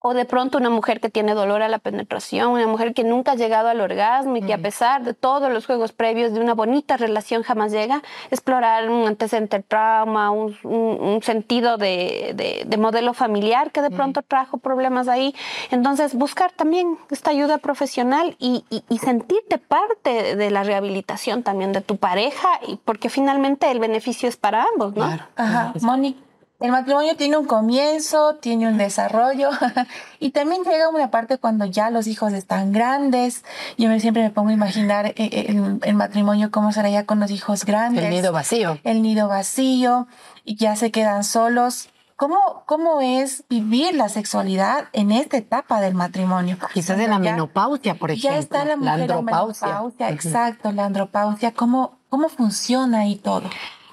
O 0.00 0.14
de 0.14 0.24
pronto 0.24 0.58
una 0.58 0.70
mujer 0.70 1.00
que 1.00 1.10
tiene 1.10 1.34
dolor 1.34 1.60
a 1.60 1.68
la 1.68 1.78
penetración, 1.78 2.52
una 2.52 2.68
mujer 2.68 2.94
que 2.94 3.02
nunca 3.02 3.32
ha 3.32 3.34
llegado 3.34 3.68
al 3.68 3.80
orgasmo 3.80 4.36
y 4.36 4.42
que 4.42 4.54
a 4.54 4.58
pesar 4.58 5.02
de 5.02 5.12
todos 5.12 5.52
los 5.52 5.66
juegos 5.66 5.90
previos 5.92 6.32
de 6.32 6.40
una 6.40 6.54
bonita 6.54 6.96
relación 6.96 7.42
jamás 7.42 7.72
llega, 7.72 8.02
explorar 8.30 8.88
un 8.88 9.08
antecedente 9.08 9.60
trauma, 9.60 10.30
un, 10.30 11.20
sentido 11.22 11.78
de, 11.78 12.64
modelo 12.78 13.12
familiar 13.12 13.72
que 13.72 13.82
de 13.82 13.90
pronto 13.90 14.22
trajo 14.22 14.58
problemas 14.58 15.08
ahí. 15.08 15.34
Entonces, 15.72 16.14
buscar 16.14 16.52
también 16.52 16.96
esta 17.10 17.30
ayuda 17.30 17.58
profesional 17.58 18.36
y, 18.38 18.64
sentirte 19.00 19.58
parte 19.58 20.36
de 20.36 20.50
la 20.50 20.62
rehabilitación 20.62 21.42
también 21.42 21.72
de 21.72 21.80
tu 21.80 21.96
pareja, 21.96 22.48
y 22.66 22.76
porque 22.76 23.08
finalmente 23.08 23.70
el 23.70 23.80
beneficio 23.80 24.28
es 24.28 24.36
para 24.36 24.64
ambos, 24.74 24.94
¿no? 24.94 25.04
Ajá. 25.36 25.72
Mónica. 25.80 26.27
El 26.60 26.72
matrimonio 26.72 27.14
tiene 27.16 27.36
un 27.36 27.46
comienzo, 27.46 28.34
tiene 28.34 28.66
un 28.66 28.78
desarrollo 28.78 29.50
y 30.18 30.30
también 30.32 30.64
llega 30.64 30.88
una 30.88 31.08
parte 31.08 31.38
cuando 31.38 31.66
ya 31.66 31.88
los 31.90 32.08
hijos 32.08 32.32
están 32.32 32.72
grandes. 32.72 33.44
Yo 33.76 33.88
me, 33.88 34.00
siempre 34.00 34.24
me 34.24 34.30
pongo 34.30 34.48
a 34.48 34.54
imaginar 34.54 35.06
eh, 35.06 35.14
eh, 35.18 35.78
el, 35.82 35.94
matrimonio 35.94 36.50
cómo 36.50 36.72
será 36.72 36.90
ya 36.90 37.06
con 37.06 37.20
los 37.20 37.30
hijos 37.30 37.64
grandes. 37.64 38.04
El 38.04 38.10
nido 38.10 38.32
vacío. 38.32 38.80
El 38.82 39.02
nido 39.02 39.28
vacío 39.28 40.08
y 40.44 40.56
ya 40.56 40.74
se 40.74 40.90
quedan 40.90 41.22
solos. 41.22 41.90
¿Cómo, 42.16 42.64
¿Cómo 42.66 43.00
es 43.00 43.44
vivir 43.48 43.94
la 43.94 44.08
sexualidad 44.08 44.88
en 44.92 45.12
esta 45.12 45.36
etapa 45.36 45.80
del 45.80 45.94
matrimonio? 45.94 46.58
Quizás 46.74 46.98
en 46.98 47.10
la 47.10 47.20
menopausia, 47.20 47.94
por 47.94 48.10
ejemplo. 48.10 48.30
Ya 48.30 48.38
está 48.38 48.64
la 48.64 48.74
mujer 48.74 49.08
la 49.08 49.14
andropausia. 49.14 50.08
Exacto, 50.08 50.72
la 50.72 50.86
andropausia. 50.86 51.52
¿Cómo, 51.52 52.00
¿Cómo 52.08 52.28
funciona 52.28 53.02
ahí 53.02 53.14
todo? 53.14 53.48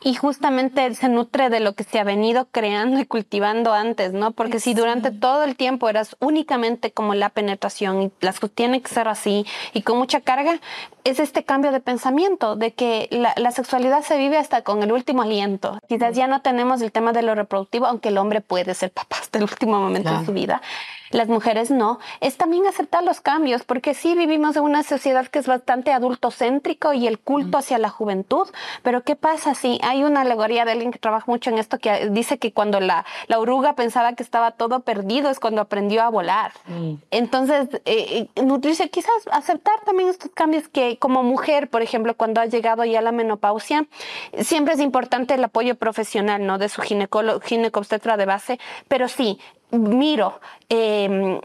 Y 0.05 0.13
justamente 0.13 0.93
se 0.93 1.09
nutre 1.09 1.49
de 1.49 1.59
lo 1.59 1.73
que 1.73 1.83
se 1.83 1.99
ha 1.99 2.03
venido 2.03 2.47
creando 2.51 2.99
y 2.99 3.07
cultivando 3.07 3.73
antes, 3.73 4.13
¿no? 4.13 4.33
Porque 4.33 4.59
si 4.59 4.75
durante 4.75 5.09
todo 5.09 5.43
el 5.43 5.55
tiempo 5.55 5.89
eras 5.89 6.15
únicamente 6.19 6.91
como 6.91 7.15
la 7.15 7.29
penetración 7.29 8.03
y 8.03 8.11
las 8.21 8.39
cosas 8.39 8.55
tienen 8.55 8.81
que 8.81 8.89
ser 8.89 9.07
así 9.07 9.47
y 9.73 9.81
con 9.81 9.97
mucha 9.97 10.21
carga, 10.21 10.59
es 11.05 11.19
este 11.19 11.43
cambio 11.43 11.71
de 11.71 11.79
pensamiento 11.79 12.55
de 12.55 12.71
que 12.71 13.07
la, 13.09 13.51
sexualidad 13.51 14.03
se 14.03 14.19
vive 14.19 14.37
hasta 14.37 14.61
con 14.61 14.83
el 14.83 14.91
último 14.91 15.23
aliento. 15.23 15.79
Quizás 15.89 16.15
ya 16.15 16.27
no 16.27 16.43
tenemos 16.43 16.83
el 16.83 16.91
tema 16.91 17.11
de 17.11 17.23
lo 17.23 17.33
reproductivo, 17.33 17.87
aunque 17.87 18.09
el 18.09 18.19
hombre 18.19 18.41
puede 18.41 18.75
ser 18.75 18.91
papá 18.91 19.17
hasta 19.21 19.39
el 19.39 19.45
último 19.45 19.79
momento 19.79 20.15
de 20.15 20.23
su 20.23 20.33
vida 20.33 20.61
las 21.11 21.27
mujeres 21.27 21.71
no, 21.71 21.99
es 22.21 22.37
también 22.37 22.65
aceptar 22.67 23.03
los 23.03 23.21
cambios, 23.21 23.63
porque 23.63 23.93
sí 23.93 24.15
vivimos 24.15 24.55
en 24.55 24.63
una 24.63 24.83
sociedad 24.83 25.27
que 25.27 25.39
es 25.39 25.47
bastante 25.47 25.91
adultocéntrico 25.91 26.93
y 26.93 27.07
el 27.07 27.19
culto 27.19 27.57
hacia 27.57 27.77
la 27.77 27.89
juventud, 27.89 28.47
pero 28.83 29.03
¿qué 29.03 29.15
pasa 29.15 29.55
si 29.55 29.79
hay 29.83 30.03
una 30.03 30.21
alegoría 30.21 30.65
de 30.65 30.71
alguien 30.71 30.91
que 30.91 30.99
trabaja 30.99 31.25
mucho 31.27 31.49
en 31.49 31.57
esto 31.57 31.79
que 31.79 32.09
dice 32.09 32.37
que 32.37 32.51
cuando 32.51 32.79
la, 32.79 33.05
la 33.27 33.39
oruga 33.39 33.73
pensaba 33.73 34.13
que 34.13 34.23
estaba 34.23 34.51
todo 34.51 34.81
perdido 34.81 35.29
es 35.29 35.39
cuando 35.39 35.61
aprendió 35.61 36.03
a 36.03 36.09
volar? 36.09 36.51
Entonces, 37.11 37.69
eh, 37.85 38.29
eh, 38.35 38.41
nutrirse, 38.43 38.89
quizás 38.89 39.11
aceptar 39.31 39.79
también 39.85 40.09
estos 40.09 40.31
cambios 40.31 40.67
que 40.67 40.97
como 40.97 41.23
mujer, 41.23 41.69
por 41.69 41.81
ejemplo, 41.81 42.15
cuando 42.15 42.41
ha 42.41 42.45
llegado 42.45 42.83
ya 42.85 43.01
la 43.01 43.11
menopausia, 43.11 43.87
siempre 44.39 44.73
es 44.73 44.79
importante 44.79 45.33
el 45.33 45.43
apoyo 45.43 45.75
profesional, 45.75 46.45
¿no? 46.45 46.57
De 46.57 46.69
su 46.69 46.81
ginecólogo, 46.81 47.39
ginecobstetra 47.41 48.17
de 48.17 48.25
base, 48.25 48.59
pero 48.87 49.07
sí, 49.07 49.39
miro. 49.77 50.39
Em, 50.69 51.39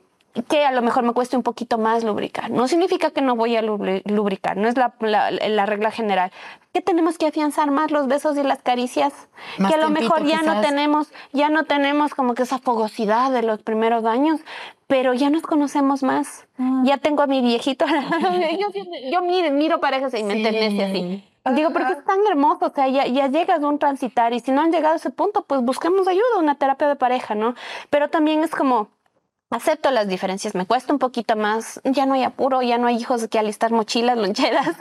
que 0.49 0.64
a 0.64 0.71
lo 0.71 0.81
mejor 0.83 1.03
me 1.03 1.12
cueste 1.12 1.37
un 1.37 1.43
poquito 1.43 1.77
más 1.77 2.05
lubricar. 2.05 2.51
No 2.51 2.69
significa 2.69 3.11
que 3.11 3.21
no 3.21 3.35
voy 3.35 3.57
a 3.57 3.62
lubricar, 3.62 4.57
no 4.57 4.69
es 4.69 4.77
la, 4.77 5.66
regla 5.66 5.90
general. 5.90 6.31
Que 6.73 6.81
tenemos 6.81 7.19
que 7.19 7.27
afianzar 7.27 7.71
más 7.73 7.90
los 7.90 8.07
besos 8.07 8.37
y 8.37 8.45
las 8.45 8.62
caricias, 8.62 9.12
que 9.57 9.75
a 9.75 9.79
lo 9.79 9.90
mejor 9.90 10.25
ya 10.25 10.43
no 10.43 10.61
tenemos, 10.61 11.12
ya 11.33 11.49
no 11.49 11.64
tenemos 11.64 12.14
como 12.14 12.35
que 12.35 12.45
esa 12.45 12.59
fogosidad 12.59 13.33
de 13.33 13.43
los 13.43 13.61
primeros 13.62 14.05
años, 14.05 14.40
pero 14.87 15.14
ya 15.14 15.31
nos 15.31 15.43
conocemos 15.43 16.05
más. 16.05 16.47
Mm. 16.59 16.85
Ya 16.85 16.99
tengo 16.99 17.23
a 17.23 17.27
mi 17.27 17.40
viejito. 17.40 17.85
yo, 19.11 19.23
miro, 19.23 19.81
parejas 19.81 20.14
y 20.14 20.23
me 20.23 20.35
enternece 20.35 20.85
así. 20.85 21.25
Digo, 21.44 21.70
porque 21.70 21.92
es 21.92 22.05
tan 22.05 22.18
hermoso, 22.29 22.66
o 22.66 22.70
sea, 22.70 22.88
ya, 22.88 23.07
ya, 23.07 23.29
llegas 23.29 23.62
a 23.62 23.66
un 23.66 23.79
transitar 23.79 24.33
y 24.35 24.40
si 24.40 24.53
no 24.53 24.61
han 24.61 24.72
llegado 24.72 24.94
a 24.94 24.96
ese 24.96 25.11
punto, 25.11 25.44
pues 25.44 25.62
busquemos 25.62 26.07
ayuda, 26.07 26.38
una 26.38 26.57
terapia 26.57 26.87
de 26.87 26.96
pareja, 26.96 27.35
¿no? 27.35 27.55
Pero 27.88 28.11
también 28.11 28.44
es 28.44 28.50
como, 28.50 28.90
acepto 29.50 29.90
las 29.90 30.07
diferencias, 30.07 30.55
me 30.55 30.64
cuesta 30.64 30.92
un 30.92 31.00
poquito 31.00 31.35
más, 31.35 31.81
ya 31.83 32.07
no 32.07 32.14
hay 32.14 32.22
apuro, 32.22 32.62
ya 32.62 32.79
no 32.79 32.87
hay 32.87 32.96
hijos 32.96 33.26
que 33.26 33.38
alistar 33.38 33.72
mochilas, 33.72 34.16
loncheras, 34.16 34.76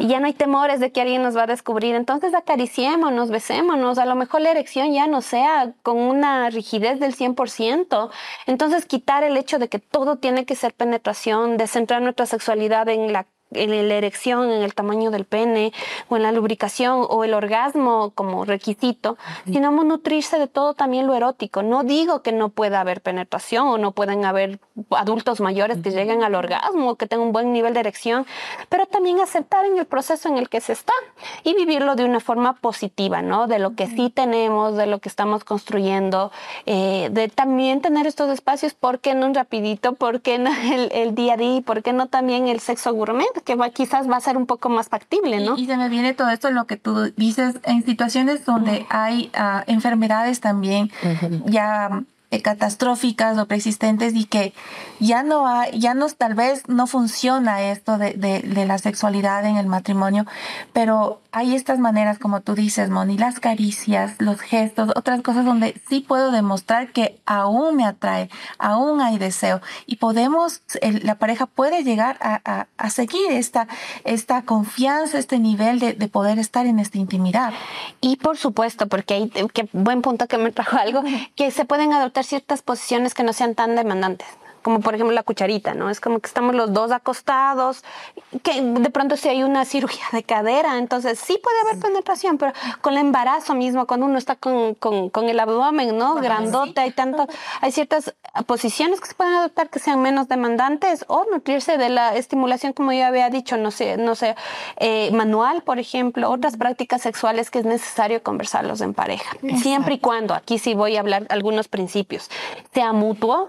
y 0.00 0.06
ya 0.06 0.20
no 0.20 0.26
hay 0.26 0.32
temores 0.32 0.78
de 0.78 0.92
que 0.92 1.00
alguien 1.00 1.22
nos 1.22 1.36
va 1.36 1.42
a 1.42 1.46
descubrir, 1.48 1.96
entonces 1.96 2.32
acariciémonos, 2.34 3.30
besémonos, 3.30 3.98
a 3.98 4.06
lo 4.06 4.14
mejor 4.14 4.42
la 4.42 4.52
erección 4.52 4.92
ya 4.92 5.08
no 5.08 5.22
sea 5.22 5.72
con 5.82 5.98
una 5.98 6.50
rigidez 6.50 7.00
del 7.00 7.16
100%, 7.16 8.10
entonces 8.46 8.86
quitar 8.86 9.24
el 9.24 9.36
hecho 9.36 9.58
de 9.58 9.68
que 9.68 9.80
todo 9.80 10.16
tiene 10.16 10.44
que 10.46 10.54
ser 10.54 10.72
penetración, 10.72 11.56
de 11.56 11.66
centrar 11.66 12.00
nuestra 12.00 12.26
sexualidad 12.26 12.88
en 12.90 13.12
la 13.12 13.26
en 13.54 13.88
la 13.88 13.94
erección, 13.94 14.50
en 14.50 14.62
el 14.62 14.74
tamaño 14.74 15.10
del 15.10 15.24
pene, 15.24 15.72
o 16.08 16.16
en 16.16 16.22
la 16.22 16.32
lubricación, 16.32 17.06
o 17.08 17.24
el 17.24 17.34
orgasmo 17.34 18.12
como 18.14 18.44
requisito, 18.44 19.16
sino 19.44 19.70
nutrirse 19.84 20.38
de 20.38 20.46
todo 20.46 20.74
también 20.74 21.06
lo 21.06 21.14
erótico. 21.14 21.62
No 21.62 21.82
digo 21.82 22.22
que 22.22 22.32
no 22.32 22.48
pueda 22.48 22.80
haber 22.80 23.00
penetración 23.00 23.68
o 23.68 23.78
no 23.78 23.92
pueden 23.92 24.24
haber 24.24 24.58
adultos 24.90 25.40
mayores 25.40 25.78
que 25.82 25.90
lleguen 25.90 26.22
al 26.22 26.34
orgasmo, 26.34 26.96
que 26.96 27.06
tengan 27.06 27.28
un 27.28 27.32
buen 27.32 27.52
nivel 27.52 27.74
de 27.74 27.80
erección, 27.80 28.26
pero 28.68 28.86
también 28.86 29.20
aceptar 29.20 29.64
en 29.64 29.78
el 29.78 29.86
proceso 29.86 30.28
en 30.28 30.38
el 30.38 30.48
que 30.48 30.60
se 30.60 30.72
está 30.72 30.92
y 31.44 31.54
vivirlo 31.54 31.94
de 31.94 32.04
una 32.04 32.20
forma 32.20 32.54
positiva, 32.54 33.22
¿no? 33.22 33.46
De 33.46 33.58
lo 33.58 33.74
que 33.74 33.86
sí 33.86 34.10
tenemos, 34.10 34.76
de 34.76 34.86
lo 34.86 34.98
que 34.98 35.08
estamos 35.08 35.44
construyendo, 35.44 36.32
eh, 36.66 37.08
de 37.12 37.28
también 37.28 37.80
tener 37.80 38.06
estos 38.06 38.30
espacios, 38.30 38.74
¿por 38.74 39.00
qué 39.00 39.14
no 39.14 39.26
un 39.26 39.34
rapidito? 39.34 39.94
¿Por 39.94 40.20
qué 40.20 40.38
no 40.38 40.50
el, 40.72 40.90
el 40.92 41.14
día 41.14 41.34
a 41.34 41.36
día? 41.36 41.62
¿Por 41.62 41.82
qué 41.82 41.92
no 41.92 42.06
también 42.06 42.48
el 42.48 42.60
sexo 42.60 42.92
gourmet? 42.94 43.41
Que 43.44 43.54
va, 43.54 43.70
quizás 43.70 44.08
va 44.08 44.16
a 44.16 44.20
ser 44.20 44.36
un 44.36 44.46
poco 44.46 44.68
más 44.68 44.88
factible, 44.88 45.40
¿no? 45.40 45.56
Y, 45.56 45.66
se 45.66 45.76
me 45.76 45.88
viene 45.88 46.14
todo 46.14 46.30
esto, 46.30 46.50
lo 46.50 46.66
que 46.66 46.76
tú 46.76 47.12
dices, 47.16 47.56
en 47.64 47.84
situaciones 47.84 48.44
donde 48.44 48.86
hay 48.88 49.30
uh, 49.34 49.62
enfermedades 49.66 50.40
también, 50.40 50.90
ya 51.46 52.02
eh, 52.32 52.40
catastróficas 52.40 53.36
o 53.36 53.44
preexistentes 53.44 54.14
y 54.14 54.24
que 54.24 54.54
ya 55.00 55.22
no 55.22 55.46
hay, 55.46 55.78
ya 55.78 55.92
no, 55.92 56.08
tal 56.08 56.32
vez 56.34 56.66
no 56.66 56.86
funciona 56.86 57.60
esto 57.70 57.98
de, 57.98 58.14
de, 58.14 58.64
la 58.64 58.78
sexualidad 58.78 59.44
en 59.44 59.58
el 59.58 59.66
matrimonio, 59.66 60.24
pero 60.72 61.20
hay 61.30 61.54
estas 61.54 61.78
maneras, 61.78 62.18
como 62.18 62.40
tú 62.40 62.54
dices, 62.54 62.88
Moni, 62.88 63.18
las 63.18 63.38
caricias, 63.38 64.14
los 64.18 64.40
gestos, 64.40 64.92
otras 64.96 65.20
cosas 65.20 65.44
donde 65.44 65.78
sí 65.90 66.00
puedo 66.00 66.30
demostrar 66.30 66.92
que 66.92 67.20
aún 67.26 67.76
me 67.76 67.84
atrae, 67.84 68.30
aún 68.58 69.02
hay 69.02 69.18
deseo 69.18 69.60
y 69.84 69.96
podemos, 69.96 70.62
la 70.80 71.16
pareja 71.16 71.44
puede 71.44 71.84
llegar 71.84 72.16
a, 72.22 72.66
a, 72.78 72.90
seguir 72.90 73.30
esta, 73.30 73.68
esta 74.04 74.42
confianza, 74.42 75.18
este 75.18 75.38
nivel 75.38 75.80
de, 75.80 75.92
de, 75.92 76.08
poder 76.08 76.38
estar 76.38 76.64
en 76.66 76.78
esta 76.78 76.96
intimidad. 76.96 77.52
Y 78.00 78.16
por 78.16 78.38
supuesto, 78.38 78.88
porque 78.88 79.14
hay, 79.14 79.30
qué 79.52 79.68
buen 79.72 80.00
punto 80.00 80.28
que 80.28 80.38
me 80.38 80.50
trajo 80.50 80.78
algo, 80.78 81.02
que 81.36 81.50
se 81.50 81.64
pueden 81.66 81.92
adoptar 81.92 82.21
ciertas 82.24 82.62
posiciones 82.62 83.14
que 83.14 83.22
no 83.22 83.32
sean 83.32 83.54
tan 83.54 83.76
demandantes 83.76 84.26
como 84.62 84.80
por 84.80 84.94
ejemplo 84.94 85.14
la 85.14 85.22
cucharita, 85.22 85.74
¿no? 85.74 85.90
Es 85.90 86.00
como 86.00 86.20
que 86.20 86.26
estamos 86.26 86.54
los 86.54 86.72
dos 86.72 86.90
acostados, 86.92 87.84
que 88.42 88.62
de 88.62 88.90
pronto 88.90 89.16
si 89.16 89.28
hay 89.28 89.42
una 89.42 89.64
cirugía 89.64 90.04
de 90.12 90.22
cadera, 90.22 90.78
entonces 90.78 91.18
sí 91.18 91.38
puede 91.42 91.60
haber 91.60 91.80
penetración, 91.80 92.38
pero 92.38 92.52
con 92.80 92.94
el 92.94 93.00
embarazo 93.00 93.54
mismo, 93.54 93.86
cuando 93.86 94.06
uno 94.06 94.18
está 94.18 94.36
con, 94.36 94.74
con, 94.74 95.28
el 95.28 95.40
abdomen, 95.40 95.96
¿no? 95.96 96.14
Grandote, 96.16 96.80
hay 96.80 96.92
tanto, 96.92 97.26
hay 97.60 97.72
ciertas 97.72 98.14
posiciones 98.46 99.00
que 99.00 99.08
se 99.08 99.14
pueden 99.14 99.34
adoptar 99.34 99.68
que 99.68 99.78
sean 99.78 100.00
menos 100.00 100.28
demandantes 100.28 101.04
o 101.08 101.26
nutrirse 101.30 101.76
de 101.76 101.88
la 101.88 102.16
estimulación, 102.16 102.72
como 102.72 102.92
yo 102.92 103.04
había 103.04 103.28
dicho, 103.30 103.56
no 103.56 103.70
sé, 103.70 103.96
no 103.96 104.14
sé, 104.14 104.36
eh, 104.78 105.10
manual, 105.12 105.62
por 105.62 105.78
ejemplo, 105.78 106.30
otras 106.30 106.56
prácticas 106.56 107.02
sexuales 107.02 107.50
que 107.50 107.58
es 107.58 107.64
necesario 107.64 108.22
conversarlos 108.22 108.80
en 108.80 108.94
pareja. 108.94 109.36
Siempre 109.60 109.94
y 109.94 109.98
cuando, 109.98 110.34
aquí 110.34 110.58
sí 110.58 110.74
voy 110.74 110.96
a 110.96 111.00
hablar 111.00 111.26
algunos 111.28 111.68
principios, 111.68 112.30
sea 112.72 112.92
mutuo, 112.92 113.48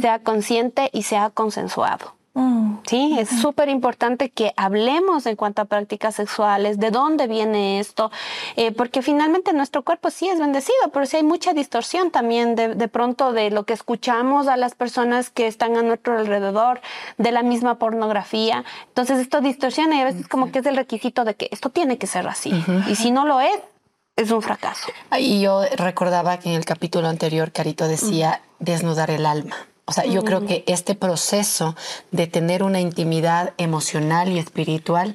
sea 0.00 0.18
consciente, 0.18 0.45
y 0.92 1.02
se 1.02 1.16
ha 1.16 1.30
consensuado. 1.30 2.14
Mm. 2.34 2.80
Sí, 2.86 3.16
es 3.18 3.30
súper 3.30 3.70
importante 3.70 4.28
que 4.28 4.52
hablemos 4.58 5.24
en 5.24 5.36
cuanto 5.36 5.62
a 5.62 5.64
prácticas 5.64 6.16
sexuales, 6.16 6.78
de 6.78 6.90
dónde 6.90 7.26
viene 7.26 7.80
esto, 7.80 8.10
eh, 8.56 8.72
porque 8.72 9.00
finalmente 9.00 9.54
nuestro 9.54 9.82
cuerpo 9.82 10.10
sí 10.10 10.28
es 10.28 10.38
bendecido, 10.38 10.76
pero 10.92 11.06
sí 11.06 11.16
hay 11.16 11.22
mucha 11.22 11.54
distorsión 11.54 12.10
también 12.10 12.54
de, 12.54 12.74
de, 12.74 12.88
pronto 12.88 13.32
de 13.32 13.50
lo 13.50 13.64
que 13.64 13.72
escuchamos 13.72 14.48
a 14.48 14.58
las 14.58 14.74
personas 14.74 15.30
que 15.30 15.46
están 15.46 15.76
a 15.78 15.82
nuestro 15.82 16.18
alrededor, 16.18 16.82
de 17.16 17.32
la 17.32 17.42
misma 17.42 17.78
pornografía. 17.78 18.64
Entonces 18.88 19.18
esto 19.18 19.40
distorsiona 19.40 19.96
y 19.96 20.00
a 20.02 20.04
veces 20.04 20.28
como 20.28 20.52
que 20.52 20.58
es 20.58 20.66
el 20.66 20.76
requisito 20.76 21.24
de 21.24 21.36
que 21.36 21.48
esto 21.52 21.70
tiene 21.70 21.96
que 21.96 22.06
ser 22.06 22.28
así. 22.28 22.52
Y 22.86 22.96
si 22.96 23.10
no 23.10 23.24
lo 23.24 23.40
es, 23.40 23.58
es 24.14 24.30
un 24.30 24.42
fracaso. 24.42 24.88
Y 25.18 25.40
yo 25.40 25.62
recordaba 25.76 26.38
que 26.38 26.50
en 26.50 26.56
el 26.56 26.66
capítulo 26.66 27.08
anterior 27.08 27.50
Carito 27.50 27.88
decía 27.88 28.42
desnudar 28.58 29.10
el 29.10 29.24
alma. 29.24 29.56
O 29.86 29.92
sea, 29.92 30.04
yo 30.04 30.24
creo 30.24 30.44
que 30.44 30.64
este 30.66 30.96
proceso 30.96 31.76
de 32.10 32.26
tener 32.26 32.64
una 32.64 32.80
intimidad 32.80 33.54
emocional 33.56 34.32
y 34.32 34.38
espiritual 34.40 35.14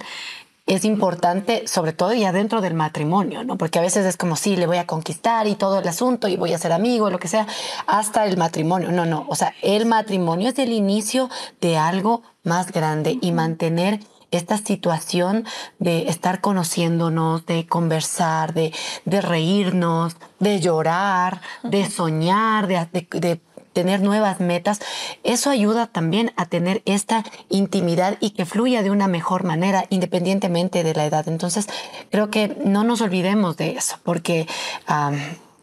es 0.65 0.86
importante, 0.86 1.67
sobre 1.67 1.91
todo 1.91 2.13
ya 2.13 2.31
dentro 2.31 2.62
del 2.62 2.73
matrimonio, 2.73 3.43
¿no? 3.43 3.57
Porque 3.57 3.79
a 3.79 3.81
veces 3.81 4.05
es 4.05 4.15
como, 4.15 4.38
sí, 4.38 4.55
le 4.55 4.67
voy 4.67 4.77
a 4.77 4.88
conquistar 4.88 5.45
y 5.47 5.55
todo 5.55 5.79
el 5.79 5.88
asunto 5.89 6.29
y 6.29 6.38
voy 6.38 6.53
a 6.53 6.57
ser 6.57 6.71
amigo, 6.71 7.10
lo 7.10 7.19
que 7.19 7.27
sea, 7.27 7.47
hasta 7.88 8.25
el 8.25 8.38
matrimonio. 8.38 8.93
No, 8.93 9.05
no, 9.05 9.25
o 9.27 9.36
sea, 9.36 9.53
el 9.62 9.86
matrimonio 9.86 10.47
es 10.47 10.60
el 10.60 10.71
inicio 10.71 11.29
de 11.60 11.77
algo 11.77 12.21
más 12.43 12.71
grande 12.71 13.17
y 13.21 13.34
mantener 13.34 13.99
esta 14.31 14.57
situación 14.57 15.45
de 15.79 16.07
estar 16.07 16.39
conociéndonos, 16.39 17.45
de 17.45 17.67
conversar, 17.67 18.53
de, 18.53 18.73
de 19.03 19.19
reírnos, 19.19 20.15
de 20.39 20.62
llorar, 20.62 21.41
de 21.63 21.89
soñar, 21.89 22.67
de, 22.67 22.88
de 23.12 23.41
tener 23.73 24.01
nuevas 24.01 24.39
metas, 24.39 24.79
eso 25.23 25.49
ayuda 25.49 25.88
también 25.88 26.34
a 26.36 26.45
tener 26.45 26.81
esta 26.86 27.23
intimidad 27.49 28.17
y 28.19 28.31
que 28.31 28.45
fluya 28.45 28.84
de 28.84 28.91
una 28.91 29.07
mejor 29.07 29.43
manera 29.43 29.86
independientemente 29.89 30.84
de 30.84 30.93
la 30.93 31.05
edad. 31.05 31.27
Entonces, 31.27 31.67
creo 32.10 32.29
que 32.29 32.57
no 32.65 32.84
nos 32.84 33.01
olvidemos 33.01 33.57
de 33.57 33.71
eso, 33.71 33.97
porque 34.03 34.47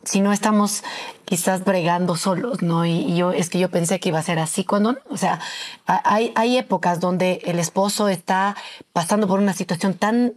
si 0.05 0.21
no 0.21 0.33
estamos 0.33 0.83
quizás 1.25 1.65
bregando 1.65 2.17
solos, 2.17 2.63
¿no? 2.63 2.87
Y, 2.87 3.15
yo 3.15 3.33
es 3.33 3.51
que 3.51 3.59
yo 3.59 3.71
pensé 3.71 4.01
que 4.01 4.09
iba 4.09 4.19
a 4.19 4.23
ser 4.23 4.39
así 4.39 4.65
cuando, 4.65 4.97
o 5.11 5.17
sea, 5.17 5.41
hay, 5.87 6.33
hay 6.35 6.57
épocas 6.57 7.01
donde 7.01 7.43
el 7.45 7.59
esposo 7.59 8.09
está 8.09 8.57
pasando 8.93 9.29
por 9.29 9.39
una 9.39 9.53
situación 9.53 9.95
tan 9.95 10.35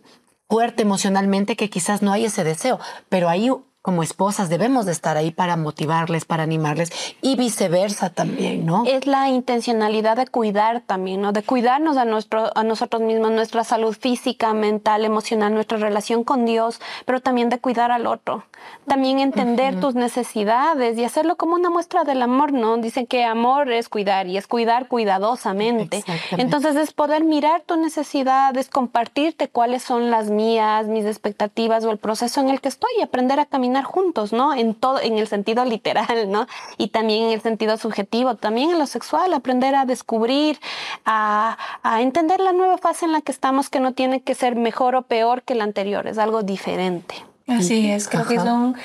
fuerte 0.49 0.81
emocionalmente 0.81 1.55
que 1.55 1.69
quizás 1.69 2.01
no 2.01 2.11
hay 2.11 2.25
ese 2.25 2.43
deseo, 2.43 2.79
pero 3.07 3.29
ahí 3.29 3.49
como 3.81 4.03
esposas 4.03 4.49
debemos 4.49 4.85
de 4.85 4.91
estar 4.91 5.17
ahí 5.17 5.31
para 5.31 5.57
motivarles, 5.57 6.25
para 6.25 6.43
animarles 6.43 6.91
y 7.21 7.35
viceversa 7.35 8.11
también, 8.11 8.63
¿no? 8.63 8.83
Es 8.85 9.07
la 9.07 9.29
intencionalidad 9.29 10.17
de 10.17 10.27
cuidar 10.27 10.81
también, 10.81 11.21
¿no? 11.21 11.31
De 11.31 11.41
cuidarnos 11.41 11.97
a, 11.97 12.05
nuestro, 12.05 12.55
a 12.55 12.63
nosotros 12.63 13.01
mismos, 13.01 13.31
nuestra 13.31 13.63
salud 13.63 13.95
física, 13.99 14.53
mental, 14.53 15.03
emocional, 15.03 15.53
nuestra 15.53 15.79
relación 15.79 16.23
con 16.23 16.45
Dios, 16.45 16.79
pero 17.05 17.21
también 17.21 17.49
de 17.49 17.57
cuidar 17.57 17.91
al 17.91 18.05
otro. 18.05 18.43
También 18.85 19.17
entender 19.17 19.79
tus 19.79 19.95
necesidades 19.95 20.95
y 20.95 21.03
hacerlo 21.03 21.35
como 21.35 21.55
una 21.55 21.71
muestra 21.71 22.03
del 22.03 22.21
amor, 22.21 22.53
¿no? 22.53 22.77
Dicen 22.77 23.07
que 23.07 23.23
amor 23.23 23.71
es 23.71 23.89
cuidar 23.89 24.27
y 24.27 24.37
es 24.37 24.45
cuidar 24.45 24.87
cuidadosamente. 24.87 26.03
Entonces 26.37 26.75
es 26.75 26.93
poder 26.93 27.23
mirar 27.23 27.61
tus 27.61 27.79
necesidades, 27.79 28.69
compartirte 28.69 29.47
cuáles 29.47 29.81
son 29.81 30.11
las 30.11 30.29
mías, 30.29 30.85
mis 30.85 31.05
expectativas 31.05 31.83
o 31.85 31.89
el 31.89 31.97
proceso 31.97 32.41
en 32.41 32.49
el 32.49 32.61
que 32.61 32.67
estoy 32.67 32.91
y 32.99 33.01
aprender 33.01 33.39
a 33.39 33.45
caminar 33.45 33.70
juntos, 33.83 34.33
¿no? 34.33 34.53
En 34.53 34.73
todo, 34.75 34.99
en 34.99 35.17
el 35.17 35.27
sentido 35.27 35.65
literal, 35.65 36.29
¿no? 36.29 36.47
Y 36.77 36.89
también 36.89 37.23
en 37.23 37.31
el 37.31 37.41
sentido 37.41 37.77
subjetivo, 37.77 38.35
también 38.35 38.71
en 38.71 38.79
lo 38.79 38.85
sexual, 38.85 39.33
aprender 39.33 39.75
a 39.75 39.85
descubrir, 39.85 40.59
a, 41.05 41.57
a 41.83 42.01
entender 42.01 42.39
la 42.39 42.51
nueva 42.51 42.77
fase 42.77 43.05
en 43.05 43.13
la 43.13 43.21
que 43.21 43.31
estamos, 43.31 43.69
que 43.69 43.79
no 43.79 43.93
tiene 43.93 44.21
que 44.21 44.35
ser 44.35 44.55
mejor 44.55 44.95
o 44.95 45.03
peor 45.03 45.43
que 45.43 45.55
la 45.55 45.63
anterior, 45.63 46.07
es 46.07 46.17
algo 46.17 46.43
diferente. 46.43 47.30
Así 47.59 47.89
es, 47.89 48.07
creo 48.07 48.25
que 48.25 48.35
es 48.35 48.43
un, 48.43 48.75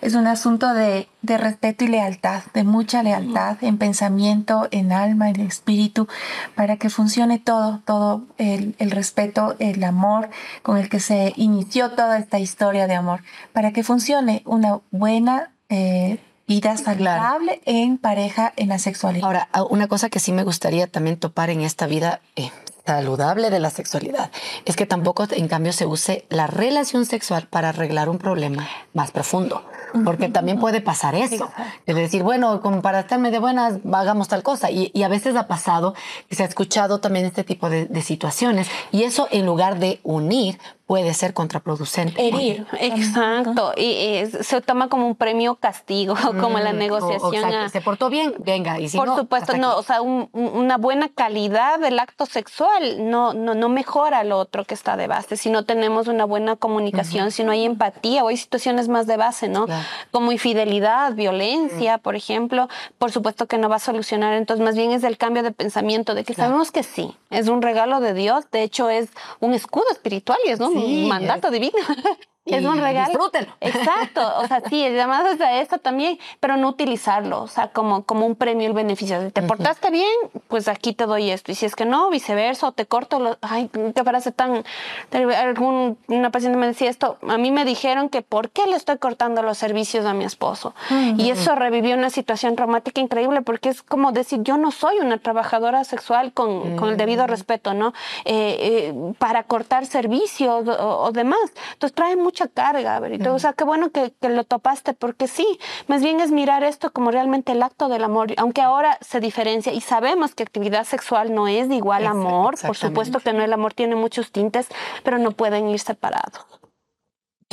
es 0.00 0.14
un 0.14 0.26
asunto 0.26 0.72
de, 0.74 1.08
de, 1.22 1.38
respeto 1.38 1.84
y 1.84 1.88
lealtad, 1.88 2.42
de 2.52 2.64
mucha 2.64 3.02
lealtad 3.02 3.56
en 3.62 3.78
pensamiento, 3.78 4.68
en 4.70 4.92
alma, 4.92 5.30
en 5.30 5.40
espíritu, 5.40 6.08
para 6.54 6.76
que 6.76 6.90
funcione 6.90 7.38
todo, 7.38 7.80
todo 7.84 8.24
el, 8.38 8.74
el, 8.78 8.90
respeto, 8.90 9.56
el 9.58 9.82
amor 9.84 10.30
con 10.62 10.78
el 10.78 10.88
que 10.88 11.00
se 11.00 11.32
inició 11.36 11.90
toda 11.90 12.18
esta 12.18 12.38
historia 12.38 12.86
de 12.86 12.94
amor, 12.94 13.22
para 13.52 13.72
que 13.72 13.82
funcione 13.82 14.42
una 14.44 14.80
buena... 14.90 15.50
Eh, 15.68 16.18
vida 16.46 16.76
saludable 16.76 17.60
en 17.64 17.98
pareja, 17.98 18.52
en 18.56 18.68
la 18.68 18.78
sexualidad. 18.78 19.24
Ahora, 19.24 19.48
una 19.70 19.88
cosa 19.88 20.10
que 20.10 20.20
sí 20.20 20.32
me 20.32 20.44
gustaría 20.44 20.86
también 20.86 21.16
topar 21.16 21.50
en 21.50 21.62
esta 21.62 21.86
vida, 21.86 22.20
eh, 22.36 22.50
saludable 22.86 23.50
de 23.50 23.60
la 23.60 23.70
sexualidad 23.70 24.30
es 24.64 24.76
que 24.76 24.86
tampoco 24.86 25.26
en 25.30 25.48
cambio 25.48 25.72
se 25.72 25.86
use 25.86 26.26
la 26.28 26.46
relación 26.46 27.06
sexual 27.06 27.46
para 27.48 27.70
arreglar 27.70 28.08
un 28.08 28.18
problema 28.18 28.68
más 28.92 29.10
profundo. 29.10 29.62
Porque 30.04 30.28
también 30.28 30.58
puede 30.58 30.80
pasar 30.80 31.14
eso. 31.14 31.52
Es 31.86 31.94
decir, 31.94 32.24
bueno, 32.24 32.60
como 32.60 32.82
para 32.82 33.00
estarme 33.00 33.30
de 33.30 33.38
buenas, 33.38 33.74
hagamos 33.92 34.26
tal 34.26 34.42
cosa. 34.42 34.68
Y, 34.68 34.90
a 35.04 35.08
veces 35.08 35.36
ha 35.36 35.46
pasado 35.46 35.94
y 36.28 36.34
se 36.34 36.42
ha 36.42 36.46
escuchado 36.46 36.98
también 36.98 37.26
este 37.26 37.44
tipo 37.44 37.70
de, 37.70 37.86
de 37.86 38.02
situaciones. 38.02 38.66
Y 38.90 39.04
eso 39.04 39.28
en 39.30 39.46
lugar 39.46 39.78
de 39.78 40.00
unir, 40.02 40.58
puede 40.86 41.14
ser 41.14 41.32
contraproducente. 41.32 42.26
Herir. 42.26 42.66
Exacto. 42.78 43.72
Y, 43.76 44.26
se 44.42 44.60
toma 44.60 44.88
como 44.88 45.06
un 45.06 45.14
premio 45.14 45.54
castigo, 45.56 46.14
como 46.40 46.58
la 46.58 46.72
mm, 46.72 46.78
negociación. 46.78 47.70
se 47.70 47.80
portó 47.80 48.10
bien, 48.10 48.34
venga. 48.38 48.78
Y 48.78 48.88
si 48.88 48.96
Por 48.96 49.14
supuesto, 49.16 49.56
no. 49.56 49.76
O 49.76 49.82
sea, 49.82 50.02
una 50.02 50.76
buena 50.76 51.08
calidad 51.08 51.78
del 51.78 51.98
acto 51.98 52.26
sexual 52.26 53.10
no, 53.10 53.32
no, 53.32 53.54
no 53.54 53.68
mejora 53.68 54.18
al 54.18 54.32
otro 54.32 54.64
que 54.64 54.74
está 54.74 54.96
de 54.96 55.06
base. 55.06 55.36
Si 55.36 55.50
no 55.50 55.64
tenemos 55.64 56.08
una 56.08 56.24
buena 56.24 56.56
comunicación, 56.56 57.30
si 57.30 57.44
no 57.44 57.52
hay 57.52 57.64
empatía 57.64 58.24
o 58.24 58.28
hay 58.28 58.36
situaciones 58.36 58.88
más 58.88 59.06
de 59.06 59.16
base, 59.16 59.48
¿no? 59.48 59.66
Como 60.10 60.32
infidelidad, 60.32 61.14
violencia, 61.14 61.98
por 61.98 62.14
ejemplo, 62.14 62.68
por 62.98 63.10
supuesto 63.10 63.46
que 63.46 63.56
no 63.56 63.68
va 63.68 63.76
a 63.76 63.80
solucionar. 63.80 64.34
Entonces, 64.34 64.64
más 64.64 64.76
bien 64.76 64.92
es 64.92 65.02
el 65.04 65.16
cambio 65.16 65.42
de 65.42 65.50
pensamiento, 65.50 66.14
de 66.14 66.24
que 66.24 66.34
sabemos 66.34 66.70
que 66.70 66.82
sí, 66.82 67.16
es 67.30 67.48
un 67.48 67.62
regalo 67.62 68.00
de 68.00 68.12
Dios. 68.12 68.44
De 68.50 68.62
hecho, 68.62 68.90
es 68.90 69.08
un 69.40 69.54
escudo 69.54 69.86
espiritual 69.90 70.38
y 70.46 70.50
es 70.50 70.60
¿no? 70.60 70.73
Un 70.74 71.06
mandato 71.06 71.50
divino. 71.50 71.72
es 72.44 72.64
un 72.64 72.78
regalo. 72.78 73.08
Disfrútenlo. 73.08 73.52
Exacto. 73.60 74.20
O 74.38 74.46
sea, 74.46 74.62
sí, 74.68 74.84
además 74.84 75.38
de 75.38 75.60
esto 75.60 75.78
también, 75.78 76.18
pero 76.40 76.56
no 76.56 76.68
utilizarlo, 76.68 77.42
o 77.42 77.48
sea, 77.48 77.68
como, 77.68 78.04
como 78.04 78.26
un 78.26 78.34
premio 78.34 78.66
el 78.66 78.74
beneficio. 78.74 79.22
Si 79.22 79.30
te 79.30 79.42
portaste 79.42 79.90
bien, 79.90 80.10
pues 80.48 80.68
aquí 80.68 80.92
te 80.92 81.06
doy 81.06 81.30
esto. 81.30 81.52
Y 81.52 81.54
si 81.54 81.66
es 81.66 81.74
que 81.74 81.84
no, 81.84 82.10
viceversa, 82.10 82.68
o 82.68 82.72
te 82.72 82.86
corto, 82.86 83.18
lo, 83.18 83.38
ay, 83.40 83.70
qué 83.94 84.04
parece 84.04 84.32
tan. 84.32 84.64
Algún, 85.12 85.98
una 86.08 86.30
paciente 86.30 86.58
me 86.58 86.66
decía 86.66 86.90
esto, 86.90 87.18
a 87.26 87.38
mí 87.38 87.50
me 87.50 87.64
dijeron 87.64 88.08
que 88.08 88.22
por 88.22 88.50
qué 88.50 88.66
le 88.66 88.76
estoy 88.76 88.98
cortando 88.98 89.42
los 89.42 89.58
servicios 89.58 90.04
a 90.04 90.14
mi 90.14 90.24
esposo. 90.24 90.74
Y 91.16 91.30
eso 91.30 91.54
revivió 91.54 91.96
una 91.96 92.10
situación 92.10 92.56
traumática 92.56 93.00
increíble 93.00 93.42
porque 93.42 93.68
es 93.68 93.82
como 93.82 94.12
decir, 94.12 94.40
yo 94.42 94.56
no 94.56 94.70
soy 94.70 94.98
una 94.98 95.18
trabajadora 95.18 95.84
sexual 95.84 96.32
con, 96.32 96.76
con 96.76 96.90
el 96.90 96.96
debido 96.96 97.26
respeto, 97.26 97.74
¿no? 97.74 97.92
Eh, 98.24 98.56
eh, 98.60 99.14
para 99.18 99.44
cortar 99.44 99.86
servicios 99.86 100.66
o, 100.68 101.10
demás. 101.12 101.52
Entonces 101.74 101.94
trae 101.94 102.16
mucho 102.16 102.33
mucha 102.34 102.48
carga, 102.48 102.98
Berito. 102.98 103.32
O 103.32 103.38
sea, 103.38 103.52
qué 103.52 103.62
bueno 103.62 103.90
que, 103.90 104.12
que, 104.20 104.28
lo 104.28 104.42
topaste, 104.42 104.92
porque 104.92 105.28
sí, 105.28 105.46
más 105.86 106.02
bien 106.02 106.18
es 106.18 106.32
mirar 106.32 106.64
esto 106.64 106.92
como 106.92 107.12
realmente 107.12 107.52
el 107.52 107.62
acto 107.62 107.88
del 107.88 108.02
amor, 108.02 108.32
aunque 108.38 108.60
ahora 108.60 108.98
se 109.00 109.20
diferencia 109.20 109.72
y 109.72 109.80
sabemos 109.80 110.34
que 110.34 110.42
actividad 110.42 110.84
sexual 110.84 111.32
no 111.32 111.46
es 111.46 111.70
igual 111.70 112.06
amor, 112.06 112.56
por 112.60 112.76
supuesto 112.76 113.20
que 113.20 113.32
no, 113.32 113.44
el 113.44 113.52
amor 113.52 113.72
tiene 113.72 113.94
muchos 113.94 114.32
tintes, 114.32 114.66
pero 115.04 115.18
no 115.18 115.30
pueden 115.30 115.68
ir 115.68 115.78
separados 115.78 116.44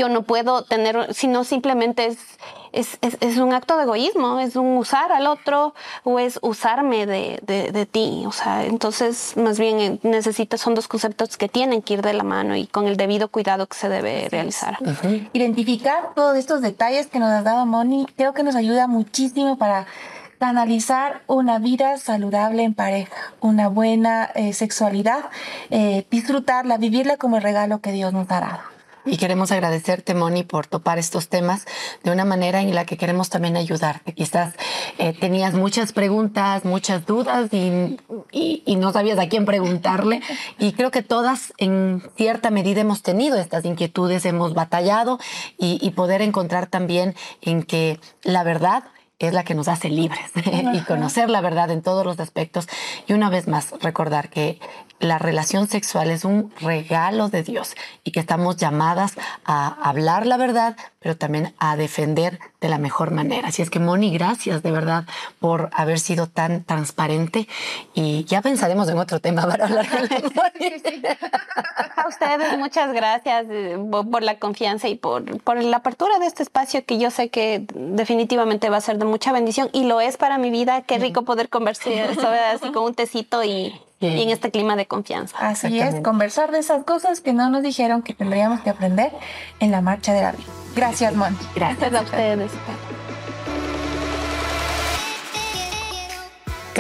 yo 0.02 0.10
no 0.10 0.24
puedo 0.24 0.64
tener, 0.64 1.14
sino 1.14 1.44
simplemente 1.44 2.08
es, 2.08 2.18
es, 2.72 2.98
es, 3.02 3.38
un 3.38 3.54
acto 3.54 3.78
de 3.78 3.84
egoísmo, 3.84 4.40
es 4.40 4.56
un 4.56 4.78
usar 4.78 5.12
al 5.12 5.28
otro 5.28 5.76
o 6.04 6.18
es 6.18 6.40
usarme 6.42 7.06
de, 7.06 7.40
de, 7.46 7.86
ti. 7.86 8.24
O 8.26 8.32
sea, 8.32 8.66
entonces 8.66 9.38
más 9.38 9.60
bien 9.60 9.80
eh, 9.80 10.00
necesitas, 10.02 10.60
son 10.60 10.74
dos 10.74 10.88
conceptos 10.88 11.38
que 11.38 11.50
tienen 11.50 11.84
que 11.84 11.94
ir 11.94 12.02
de 12.02 12.14
la 12.14 12.24
mano 12.24 12.56
y 12.56 12.66
con 12.66 12.88
el 12.88 12.98
debido 12.98 13.28
cuidado 13.28 13.68
que 13.68 13.78
se 13.78 13.90
debe 13.90 14.28
realizar. 14.30 14.80
Identificar 15.34 16.16
todos 16.16 16.36
estos 16.36 16.62
detalles 16.62 17.06
que 17.06 17.20
nos 17.20 17.30
ha 17.30 17.44
dado 17.44 17.68
Moni, 17.68 18.08
creo 18.18 18.34
que 18.34 18.42
nos 18.42 18.56
ayuda 18.56 18.88
muchísimo 18.88 19.60
para 19.60 19.86
canalizar 20.40 21.22
una 21.28 21.60
vida 21.60 21.98
saludable 21.98 22.64
en 22.64 22.74
pareja, 22.74 23.34
una 23.40 23.68
buena 23.68 24.32
eh, 24.34 24.54
sexualidad, 24.54 25.26
eh, 25.70 26.08
disfrutarla, 26.10 26.78
vivirla 26.78 27.18
como 27.18 27.38
el 27.38 27.44
regalo 27.44 27.82
que 27.82 27.92
Dios 27.92 28.12
nos 28.14 28.32
ha 28.32 28.40
dado. 28.40 28.81
Y 29.06 29.18
queremos 29.18 29.52
agradecerte, 29.52 30.14
Moni, 30.14 30.44
por 30.44 30.68
topar 30.68 31.00
estos 31.00 31.28
temas 31.28 31.66
de 32.04 32.12
una 32.12 32.24
manera 32.24 32.62
en 32.62 32.76
la 32.76 32.86
que 32.86 32.98
queremos 32.98 33.30
también 33.30 33.58
ayudarte. 33.58 34.14
Quizás 34.14 34.54
eh, 34.98 35.14
tenías 35.20 35.54
muchas 35.54 35.92
preguntas, 35.92 36.66
muchas 36.66 37.06
dudas 37.06 37.52
y, 37.52 37.98
y, 38.32 38.76
no 38.76 38.92
sabías 38.92 39.18
a 39.18 39.28
quién 39.28 39.46
preguntarle. 39.46 40.22
Y 40.60 40.74
creo 40.74 40.92
que 40.92 41.02
todas 41.02 41.54
en 41.58 42.04
cierta 42.16 42.52
medida 42.52 42.82
hemos 42.82 43.02
tenido 43.02 43.38
estas 43.38 43.66
inquietudes, 43.66 44.26
hemos 44.26 44.54
batallado 44.54 45.20
y, 45.58 45.80
y 45.82 45.92
poder 45.92 46.22
encontrar 46.22 46.68
también 46.68 47.16
en 47.42 47.64
que 47.64 48.00
la 48.24 48.44
verdad 48.44 48.84
es 49.28 49.34
la 49.34 49.44
que 49.44 49.56
nos 49.56 49.68
hace 49.68 49.90
libres 49.90 50.32
y 50.74 50.80
conocer 50.82 51.30
la 51.30 51.42
verdad 51.42 51.72
en 51.72 51.82
todos 51.82 52.06
los 52.06 52.20
aspectos. 52.20 52.68
Y 53.08 53.14
una 53.14 53.30
vez 53.30 53.48
más, 53.48 53.72
recordar 53.82 54.30
que 54.30 54.60
la 55.00 55.18
relación 55.18 55.68
sexual 55.68 56.12
es 56.12 56.26
un 56.26 56.52
regalo 56.62 57.30
de 57.30 57.44
Dios 57.44 57.76
y 58.04 58.12
que 58.12 58.20
estamos 58.20 58.58
llamadas 58.58 59.14
a 59.46 59.68
hablar 59.68 60.26
la 60.26 60.38
verdad, 60.38 60.78
pero 61.02 61.18
también 61.18 61.54
a 61.58 61.76
defender 61.76 62.40
de 62.62 62.70
la 62.70 62.78
mejor 62.78 63.10
manera. 63.10 63.48
Así 63.48 63.64
es 63.64 63.72
que, 63.72 63.80
Moni, 63.80 64.12
gracias 64.12 64.62
de 64.62 64.72
verdad 64.72 65.06
por 65.40 65.72
haber 65.74 66.00
sido 66.00 66.28
tan 66.28 66.64
transparente 66.64 67.48
y 67.96 68.24
ya 68.26 68.44
pensaremos 68.44 68.88
en 68.88 69.00
otro 69.00 69.20
tema 69.20 69.42
para 69.48 69.66
hablar 69.66 69.88
con 69.90 70.02
A 71.96 72.08
ustedes, 72.08 72.58
muchas 72.58 72.94
gracias 72.94 73.46
eh, 73.50 73.78
por 73.90 74.22
la 74.22 74.38
confianza 74.38 74.90
y 74.90 74.96
por, 74.96 75.42
por 75.42 75.62
la 75.62 75.78
apertura 75.78 76.20
de 76.20 76.28
este 76.28 76.44
espacio 76.44 76.86
que 76.86 77.00
yo 77.00 77.10
sé 77.10 77.30
que 77.30 77.66
definitivamente 77.74 78.70
va 78.70 78.78
a 78.78 78.82
ser 78.82 79.00
de 79.00 79.06
mucha 79.06 79.32
bendición 79.32 79.70
y 79.74 79.86
lo 79.86 80.02
es 80.02 80.18
para 80.18 80.38
mi 80.38 80.52
vida. 80.52 80.84
Qué 80.84 81.00
rico 81.00 81.24
poder 81.24 81.50
conversar 81.50 81.94
así 82.54 82.72
con 82.72 82.84
un 82.84 82.94
tecito 82.94 83.44
y 83.44 83.74
y 84.02 84.22
en 84.22 84.30
este 84.30 84.52
clima 84.52 84.76
de 84.76 84.88
confianza. 84.88 85.38
Así 85.40 85.80
es, 85.80 86.02
conversar 86.02 86.52
de 86.52 86.60
esas 86.60 86.84
cosas 86.84 87.22
que 87.22 87.34
no 87.34 87.50
nos 87.50 87.64
dijeron 87.64 88.02
que 88.02 88.14
tendríamos 88.14 88.62
que 88.62 88.70
aprender 88.70 89.12
en 89.60 89.72
la 89.72 89.82
marcha 89.82 90.14
de 90.14 90.22
la 90.22 90.32
vida. 90.32 90.50
Gracias, 90.76 91.16
Mon. 91.16 91.38
Gracias 91.56 91.94
a 91.94 92.02
ustedes. 92.02 92.52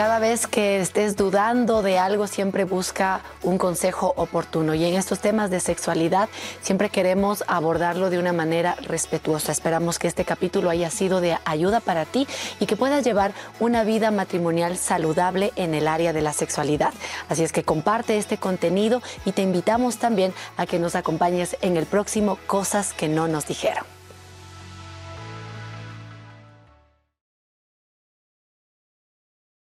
Cada 0.01 0.17
vez 0.17 0.47
que 0.47 0.81
estés 0.81 1.15
dudando 1.15 1.83
de 1.83 1.99
algo, 1.99 2.25
siempre 2.25 2.63
busca 2.63 3.21
un 3.43 3.59
consejo 3.59 4.15
oportuno. 4.17 4.73
Y 4.73 4.83
en 4.83 4.95
estos 4.95 5.19
temas 5.19 5.51
de 5.51 5.59
sexualidad, 5.59 6.27
siempre 6.63 6.89
queremos 6.89 7.43
abordarlo 7.45 8.09
de 8.09 8.17
una 8.17 8.33
manera 8.33 8.75
respetuosa. 8.81 9.51
Esperamos 9.51 9.99
que 9.99 10.07
este 10.07 10.25
capítulo 10.25 10.71
haya 10.71 10.89
sido 10.89 11.21
de 11.21 11.37
ayuda 11.45 11.81
para 11.81 12.05
ti 12.05 12.25
y 12.59 12.65
que 12.65 12.75
puedas 12.75 13.05
llevar 13.05 13.33
una 13.59 13.83
vida 13.83 14.09
matrimonial 14.09 14.75
saludable 14.75 15.53
en 15.55 15.75
el 15.75 15.87
área 15.87 16.13
de 16.13 16.23
la 16.23 16.33
sexualidad. 16.33 16.95
Así 17.29 17.43
es 17.43 17.51
que 17.51 17.61
comparte 17.61 18.17
este 18.17 18.37
contenido 18.37 19.03
y 19.23 19.33
te 19.33 19.43
invitamos 19.43 19.97
también 19.97 20.33
a 20.57 20.65
que 20.65 20.79
nos 20.79 20.95
acompañes 20.95 21.57
en 21.61 21.77
el 21.77 21.85
próximo 21.85 22.39
Cosas 22.47 22.93
que 22.93 23.07
no 23.07 23.27
nos 23.27 23.45
dijeron. 23.45 24.00